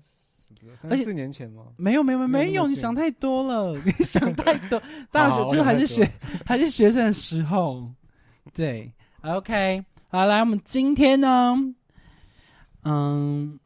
[0.83, 1.65] 而且三四年前吗？
[1.75, 4.81] 没有没有没有你想太多了， 你想太多。
[5.11, 6.09] 大学好就还是学
[6.45, 7.87] 还是学生的时候，
[8.55, 11.53] 对，OK，好，来，我们今天呢，
[12.83, 13.59] 嗯，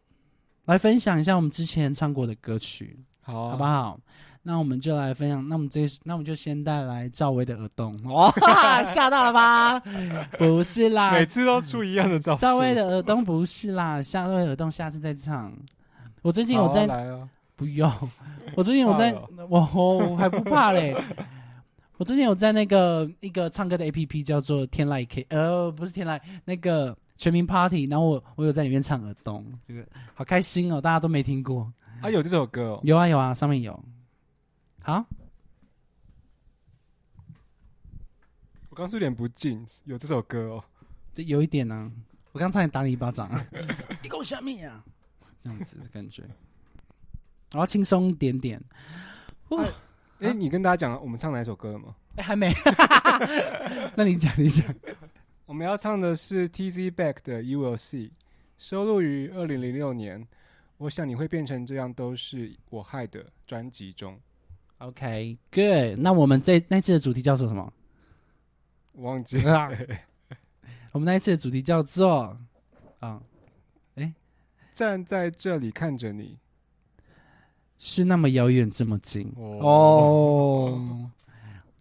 [0.65, 3.99] 来分享一下我们之前唱过的歌曲，好啊，好不好？
[4.45, 9.79] 那我们就来分享，那我们这那我们就先带来赵薇的《耳洞》， 哇，吓到了吧？
[10.37, 12.41] 不是啦，每次都出一样的招数。
[12.41, 15.53] 赵薇的《耳洞》不是啦，夏薇的《耳洞》下次再唱。
[16.21, 17.89] 我最近好啊有在不用，
[18.55, 19.13] 我最近我在
[19.49, 20.93] 我我还不怕嘞。
[21.97, 31.71] 我最近有在那个一个唱歌的 A P P 叫做天籁 K，呃，不是天籁，那个全民 Party，然后我我有在里面唱耳洞，这个好开心哦，大家都没听过。
[32.01, 32.81] 啊，有这首歌哦。
[32.83, 33.73] 有啊有啊，上面有。
[34.81, 35.05] 好，
[38.69, 40.63] 我刚说有点不敬，有这首歌哦。
[41.13, 41.91] 这有一点呢、
[42.31, 43.29] 我刚差点打你一巴掌，
[44.01, 44.83] 你给我下面啊，
[45.43, 46.23] 这样子的感觉。
[47.51, 48.61] 然后轻松一点点。
[49.49, 49.63] 哇，
[50.19, 51.95] 哎、啊你跟大家讲我们唱哪一首歌了吗？
[52.15, 52.51] 哎、还没，
[53.95, 54.65] 那你讲你讲。
[55.53, 58.09] 我们要唱的是 T Z Back 的 You Will See，
[58.57, 60.27] 收录于二零零六年。
[60.77, 64.19] 我想你会变成这样，都是我害的专辑中。
[64.79, 67.71] OK，Good、那我们这那次的主题叫做什么？
[68.95, 69.69] 忘记了，
[70.91, 72.35] 我们那一次的主题叫做
[72.99, 73.21] 啊，
[74.73, 76.39] 站在这里看着你。
[77.77, 81.11] 是那么遥远，这么近哦，哦。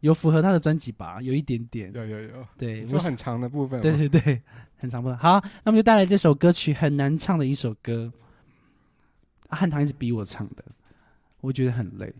[0.02, 1.22] 有符合他的专辑吧？
[1.22, 3.80] 有一点点，有有有，对，就很长的部分。
[3.80, 4.42] 对对对，
[4.76, 8.12] 很长部分好，那我们就带来这首歌曲，很难唱的一首歌。
[9.48, 10.64] 啊汉唐一直逼我唱的，
[11.40, 12.12] 我觉得很累。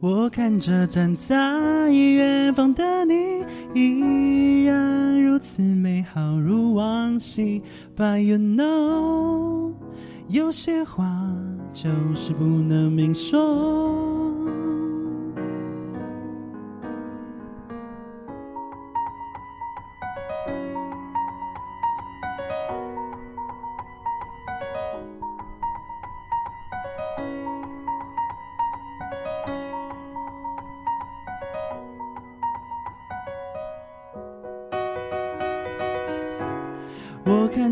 [0.00, 3.44] 我看着站在远方的你，
[3.74, 7.60] 依然如此美好如往昔。
[7.96, 9.72] But you know，
[10.28, 11.04] 有些话
[11.72, 14.07] 就是不能明说。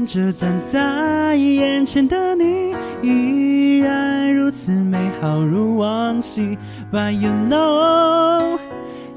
[0.07, 6.57] 这站在眼前的你，依然如此美好如往昔。
[6.93, 8.57] But you know，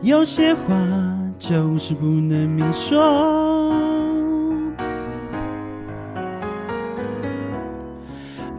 [0.02, 0.76] 有些话
[1.38, 3.72] 就是不能明说。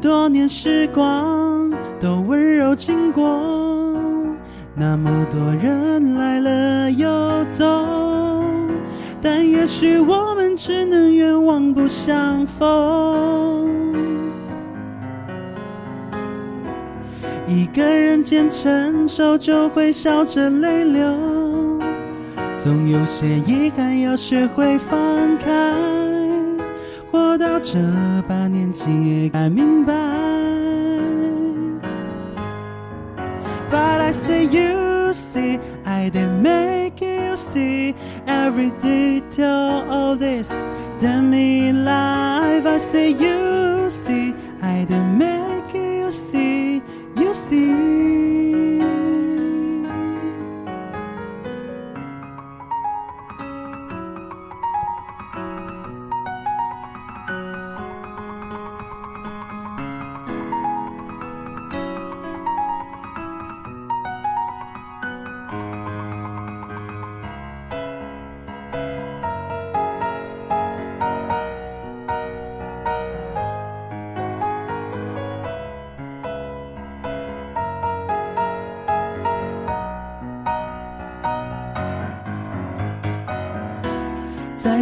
[0.01, 1.69] 多年时光
[1.99, 3.25] 都温柔经过，
[4.77, 7.67] 那么多人来了又走。
[9.21, 13.67] 但也许我们只能愿望不相逢。
[17.49, 21.03] 一个人间承受，就会笑着泪流。
[22.57, 24.99] 总有些遗憾要学会放
[25.39, 25.75] 开。
[27.11, 27.79] 活到这
[28.29, 28.91] 把年纪
[29.23, 29.95] 也该明白。
[33.71, 37.10] But I say you see, I didn't make it.
[37.41, 37.95] See
[38.27, 40.51] every detail of this.
[41.31, 45.19] Me life, I say you see, I didn't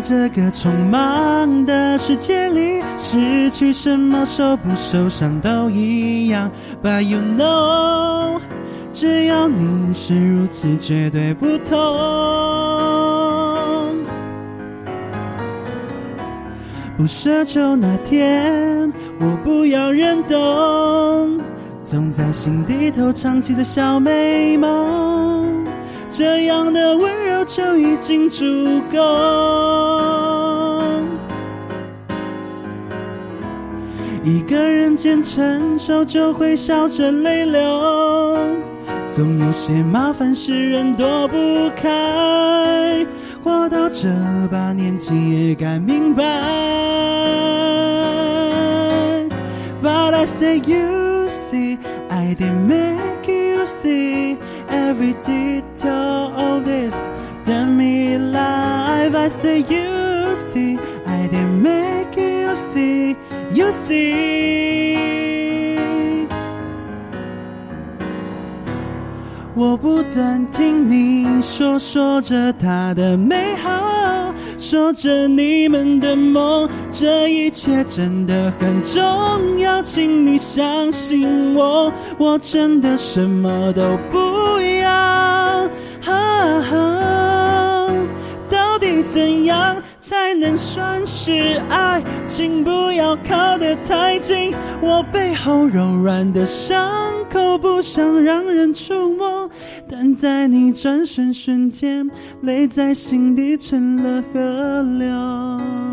[0.09, 6.51] 这个匆忙的世界里，失去什么受不受伤都一样。
[6.83, 8.41] But you know，
[8.91, 11.77] 只要你是如此，绝对不同。
[16.97, 18.91] 不奢求那天，
[19.21, 21.39] 我不要人懂，
[21.85, 25.67] 总在心底头藏起的小美梦，
[26.11, 27.08] 这样的温
[27.49, 28.45] 就已经足
[28.93, 28.99] 够。
[34.23, 37.59] 一个人间承受，就会笑着泪流。
[39.09, 43.07] 总有些麻烦是人躲不开，
[43.43, 44.09] 活到这
[44.53, 46.23] 把年纪也该明白。
[49.83, 51.79] But I say you see,
[52.11, 54.37] I didn't make you see
[54.69, 56.95] every detail of this.
[59.19, 63.17] I say you see, I didn't make you see,
[63.53, 64.97] you see.
[69.55, 85.69] 我不断听你说说着他的美好，说着你们的梦，这一切真的很重要，请你相信我，我真的什么都不要。
[89.13, 92.03] 怎样才能算是爱？
[92.27, 96.91] 请不要靠得太近，我背后柔软的伤
[97.31, 99.49] 口不想让人触摸，
[99.89, 102.09] 但在你转身瞬间，
[102.43, 105.88] 泪在心底成了河流。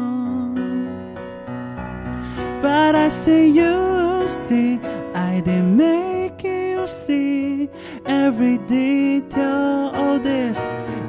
[2.66, 4.80] But I say you see,
[5.14, 7.70] I didn't make you see
[8.08, 10.58] every detail of this.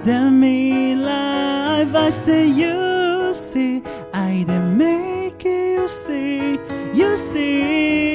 [0.05, 3.83] Then me life, I say you see,
[4.13, 6.59] I didn't make you see,
[6.93, 8.06] you see.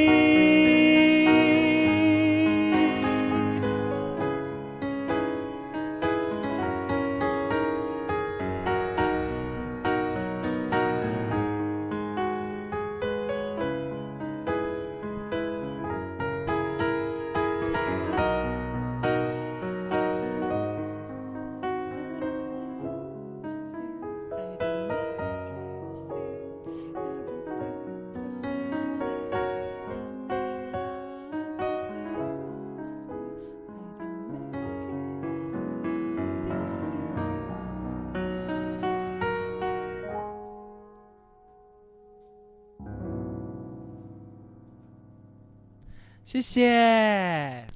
[46.32, 47.68] 谢谢，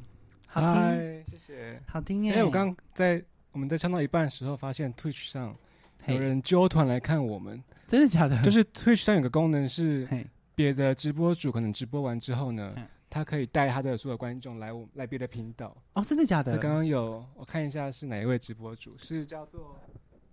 [0.47, 1.78] 好听，嗨，谢谢。
[1.86, 2.36] 好听耶！
[2.36, 5.53] 哎，我刚在我们在唱到一半的时候，发现 Twitch 上
[6.06, 8.41] 有人揪团来看我们，真的假的？
[8.43, 10.08] 就是 Twitch 上有个功能是，
[10.56, 15.76] 别的直播主可能直播完之后呢嗯，他可以带他的所有观众来我来别的频道。
[15.91, 16.58] 哦，真的假的？
[16.58, 19.78] 刚刚有我看一下是哪一位直播主，是叫做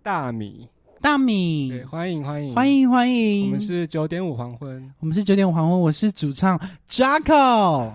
[0.01, 0.69] 大米。
[1.01, 2.71] 大米对，，欢迎欢迎欢！
[2.71, 3.45] 迎欢迎！
[3.47, 4.93] 我们是九点五黄昏。
[4.99, 6.57] 我们是九点五黄昏，我是主唱
[6.89, 7.93] Jacko。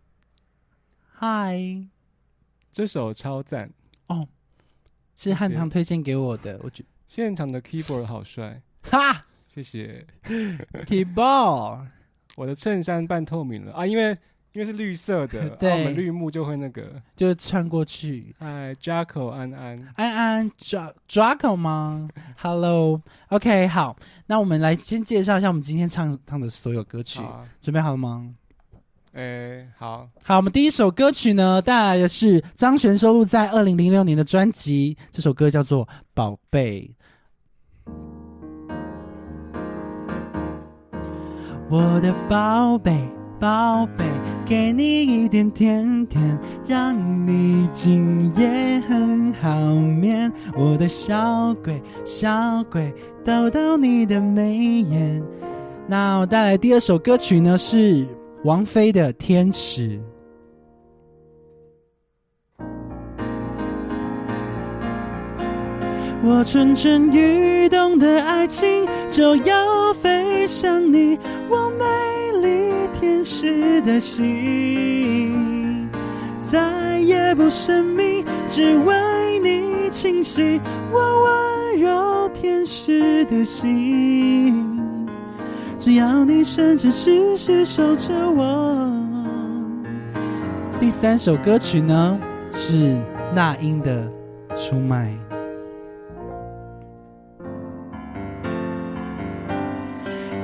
[1.14, 1.58] 嗨，
[2.72, 3.70] 这首超赞
[4.08, 4.26] 哦，
[5.16, 10.04] 是汉唐推荐给我的，我觉现场的 keyboard 好帅，哈谢谢。
[10.86, 11.86] keyboard
[12.36, 14.16] 我的衬衫半透明了啊，因为
[14.52, 17.00] 因为是绿色的， 对啊我们绿幕就会那个。
[17.14, 18.34] 就穿过去。
[18.38, 23.96] 嗨，Jacko 安安，安安 J Jacko 吗？Hello，OK，、好，
[24.26, 27.20] 那我们来先介绍一下我们今天唱唱的所有歌曲，
[27.60, 28.34] 准备好了吗？
[29.12, 36.92] 诶，好，好，我们第一首歌曲呢，带来的是张悬收录在二零零六年的专辑，这首歌叫做《宝贝》。
[41.68, 43.08] 我的宝贝，
[43.40, 44.04] 宝贝，
[44.44, 46.38] 给你一点甜甜，
[46.68, 46.94] 让
[47.26, 50.30] 你今夜很好眠。
[50.54, 52.92] 我的小鬼，小鬼，
[53.24, 55.22] 逗逗你的眉眼。
[55.86, 58.06] 那我带来第二首歌曲呢，是
[58.44, 59.88] 王菲的《天使》。
[66.22, 71.18] 我蠢蠢欲动的爱情就要飞向你，
[71.48, 71.84] 我没
[73.10, 75.90] 天使的心，
[76.40, 80.60] 再也不神秘，只为你清晰。
[80.92, 84.64] 我温柔天使的心，
[85.76, 88.88] 只要你深深时时守着我。
[90.78, 92.16] 第三首歌曲呢
[92.52, 92.96] 是
[93.34, 94.08] 那英的
[94.56, 95.08] 《出卖》。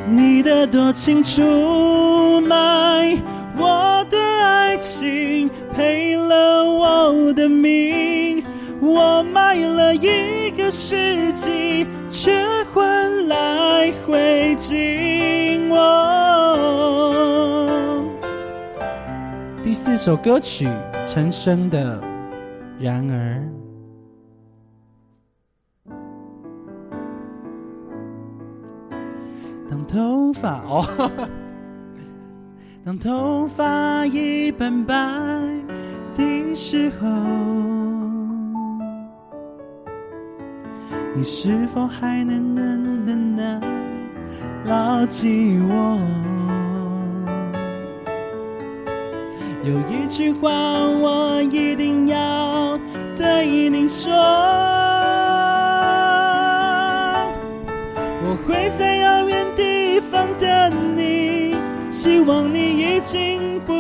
[0.08, 3.18] 你的多情出卖
[3.58, 8.44] 我的爱情，赔了我的命。
[8.80, 15.72] 我卖了一个世纪，却换来灰烬。
[15.74, 17.68] 哦，
[19.64, 20.68] 第四首歌曲，
[21.06, 21.98] 陈升的
[22.78, 23.42] 《然而》。
[30.26, 30.84] 头发哦，
[32.84, 34.92] 当头发已斑白
[36.16, 37.06] 的时候，
[41.14, 43.60] 你是否还能能能能
[44.64, 45.96] 牢记我？
[49.62, 52.76] 有一句话我一定要
[53.16, 54.12] 对你说，
[58.22, 59.85] 我会在遥远地
[60.16, 61.52] 方等你，
[61.92, 63.74] 希望你已经不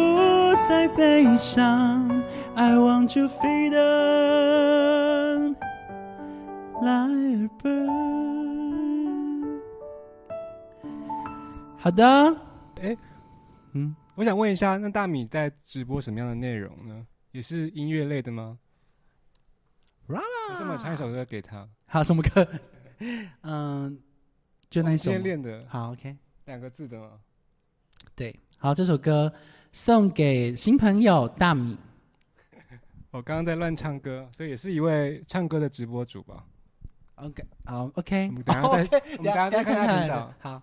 [0.68, 2.06] 再悲伤。
[2.54, 3.76] I want you freedom
[6.82, 7.86] like a bird。
[11.78, 12.04] 好的，
[12.82, 12.94] 哎
[13.72, 17.06] 嗯，我想问一下，那大米在直播什么样的内容呢？
[17.32, 18.58] 也是音乐类的吗？
[20.08, 20.20] 哇
[20.50, 21.66] 为什么唱一首歌给他？
[21.86, 22.46] 好什么歌？
[23.40, 23.98] 嗯，
[24.68, 25.14] 就那一首吗。
[25.16, 26.14] 今天练的好，OK。
[26.46, 27.10] 两个字的吗？
[28.14, 29.32] 对，好，这首歌
[29.72, 31.76] 送给新朋友大米。
[33.10, 36.44] 我刚刚在乱唱歌，所以也是一位唱歌的直播主吧
[37.16, 40.32] ？OK，好，OK，我们等下再我们等下再看看频道。
[40.38, 40.62] 好。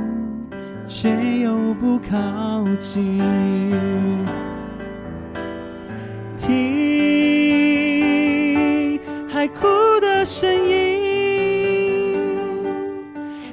[0.85, 1.09] 却
[1.39, 3.21] 又不靠近？
[6.37, 6.59] 听
[9.29, 9.67] 海哭
[10.01, 11.77] 的声音，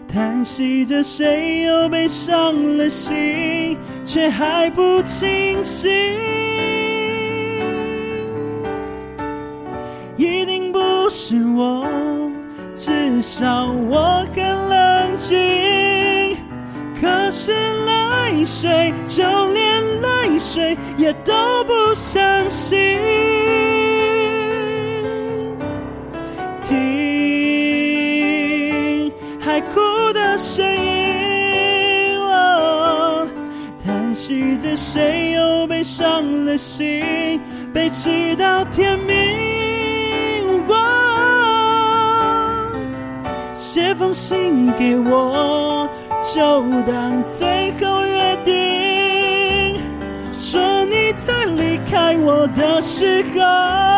[0.09, 5.91] 叹息着谁又被伤了心，却还不清醒。
[10.16, 11.87] 一定不是我，
[12.74, 15.98] 至少我很冷静。
[17.01, 17.53] 可是
[17.85, 19.23] 泪水，就
[19.53, 21.33] 连泪水也都
[21.65, 22.99] 不相信。
[26.63, 26.77] 听
[29.41, 29.81] 海哭
[30.13, 32.19] 的声音，
[33.87, 37.41] 叹息着谁又被伤了心，
[37.73, 39.17] 被气到天明。
[43.55, 45.89] 写封信给我，
[46.35, 49.81] 就当最后约定
[50.31, 53.89] 说你在离开我的时候。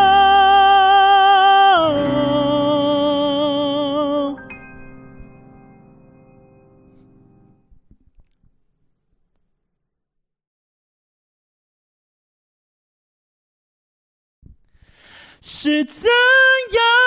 [15.42, 16.08] 是怎
[16.72, 16.99] 样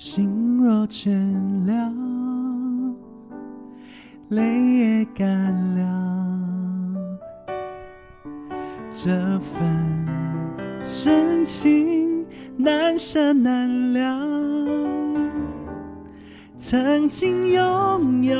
[0.00, 1.10] 心若倦
[1.66, 1.92] 了，
[4.28, 4.44] 泪
[4.78, 6.94] 也干了，
[8.92, 10.06] 这份
[10.84, 12.24] 深情
[12.56, 14.24] 难舍难了。
[16.56, 18.36] 曾经拥有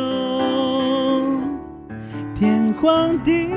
[2.37, 3.49] 天荒地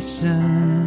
[0.00, 0.77] 原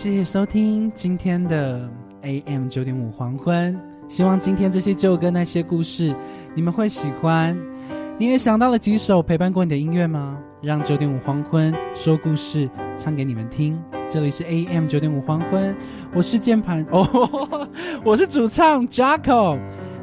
[0.00, 1.90] 谢谢收听今天的
[2.22, 3.76] AM 九点五黄昏。
[4.06, 6.14] 希望今天这些旧歌那些故事
[6.54, 7.58] 你们会喜欢。
[8.16, 10.38] 你也想到了几首陪伴过你的音乐吗？
[10.62, 13.76] 让九点五黄昏说故事唱给你们听。
[14.08, 15.74] 这里是 AM 九点五黄昏，
[16.14, 17.68] 我是键盘 哦，
[18.04, 19.58] 我是主唱 Jaco，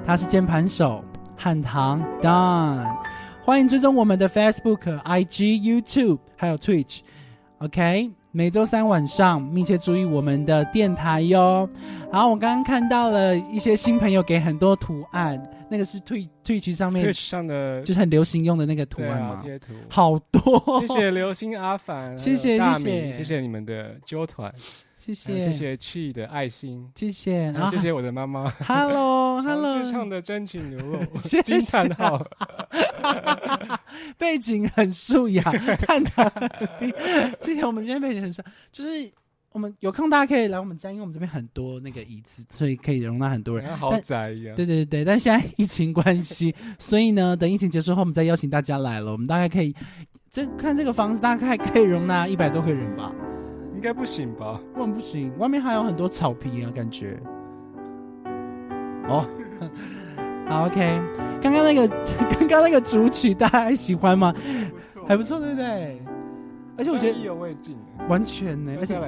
[0.06, 1.02] 他是键盘手
[1.38, 2.86] 汉唐 Don。
[3.46, 7.00] 欢迎追踪我们的 Facebook、IG、YouTube 还有 Twitch。
[7.60, 11.70] OK，每周三晚上密切注意我们的电台哟。
[12.12, 19.72] 然后我刚刚看到了一些新朋友给很多图案，那个是 Twitch Twitch 上面 Twitch 上的就是很流行用的那个图案嘛，贴图。
[19.88, 23.02] 好多，谢谢流星阿凡，谢谢大谢谢。
[23.04, 24.54] 米谢谢你们的纠团，
[24.98, 25.40] 谢谢。
[25.40, 28.50] 谢谢 Chi 的爱心，谢谢，还有谢谢我的妈妈。
[28.66, 31.42] Hello Hello，唱的真情流露 谢，谢。
[31.42, 32.22] 惊叹号！
[34.18, 35.44] 背景很素雅，
[35.80, 36.32] 看他，
[37.42, 38.42] 谢谢我们今天背景很素，
[38.72, 39.12] 就是
[39.52, 43.68] 我们有空大家可以来我们家，因为我们这边很多那个椅子，所以可以容纳很多人。
[43.68, 44.56] 像豪宅一样。
[44.56, 49.12] 对对对，但现在疫情关系， 所以呢，等疫情结束后，我们再邀请大家来了。
[49.12, 49.76] 我们大概可以，
[50.30, 53.14] 这看这个房子大概可以容纳一百多个人吧。
[53.74, 54.60] 应该不行吧？
[54.76, 57.20] 我们不行，外面还有很多草皮啊，感觉。
[59.08, 59.28] 哦，
[60.48, 61.02] 好，OK。
[61.42, 61.88] 刚刚那个，
[62.40, 64.32] 刚刚那个主曲，大家还喜欢吗？
[64.34, 66.02] 不错错，还不错，对不对？
[66.78, 67.78] 而且我觉得意犹未尽。
[68.10, 68.96] 完全呢，而且？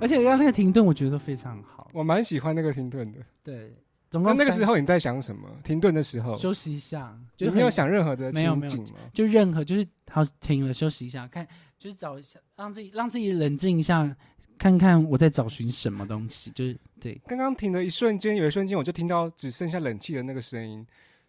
[0.00, 1.88] 而且刚刚那个停顿，我觉得非常好。
[1.92, 3.18] 我蛮喜欢那个停顿的。
[3.42, 3.74] 对，
[4.10, 5.48] 总那共那个时候你在想什么？
[5.64, 8.84] 停顿的时候，休息一下，就你没有想任何的没有没有？
[9.12, 11.46] 就任何就是好停了，休息一下，看
[11.78, 14.14] 就是找一下，让自己让自己冷静一下，
[14.58, 20.84] 看看我在找寻什么东西，就是对，刚刚停的一瞬间，有一瞬间我就听到只剩下冷气的那个声音，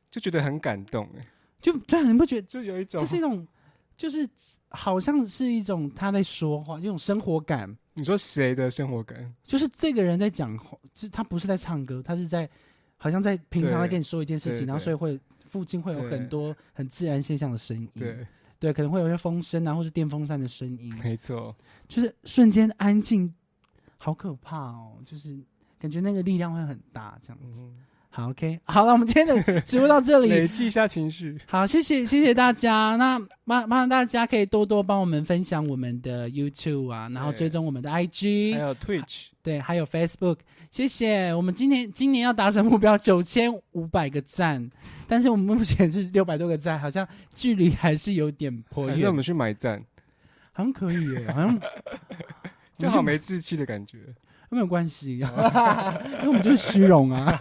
[0.09, 1.07] 就觉得很感动。
[1.17, 1.25] 哎，
[1.61, 3.47] 就对啊，你不觉得就有一种这是一种，
[3.95, 4.27] 就是
[4.69, 9.33] 好像是一种他在说话，一种生活感，你说谁的生活感？
[9.43, 12.49] 就是这个人在讲话，就是他不是在唱歌，他是在
[12.97, 18.25] 好像在平常在跟你说一件事情，然后所以会附近会有很多很自然现象的声音，对，
[18.59, 21.55] 对，可能会有一些风声啊，或是电风扇的声音，没错。
[21.87, 23.33] 就是瞬间安静，
[23.97, 24.97] 好可怕哦！
[25.05, 25.39] 就是
[25.79, 27.61] 感觉那个力量会很大，这样子。
[27.61, 27.77] 嗯，
[28.19, 30.27] 好，OK，好了，我们今天的直播到这里。
[30.29, 31.37] 累积一下情绪。
[31.45, 32.97] 好，谢谢谢谢大家。
[32.97, 40.39] 那麻麻烦大家可以多多帮我们分享我们的 YouTube 啊，然后追踪我们的 IG，还有 Twitch，对，还有 Facebook。
[40.69, 41.33] 谢谢。
[41.33, 44.69] 我们今年今年要达成目标九千五百个赞，
[45.07, 48.95] 但是我们目前是六百多个赞，好像距离还是有点颇远。
[48.95, 49.81] 还是我们去买赞，
[50.51, 51.59] 好像可以耶，好像
[52.77, 53.97] 就好没志气的感觉。
[54.49, 57.33] 没有关系， 因为我们就是虚荣啊。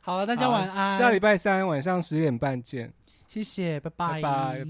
[0.00, 0.98] 好了，大家晚安。
[0.98, 2.92] 下礼拜三晚上十点半见，
[3.28, 4.64] 谢谢，拜拜，拜拜拜拜。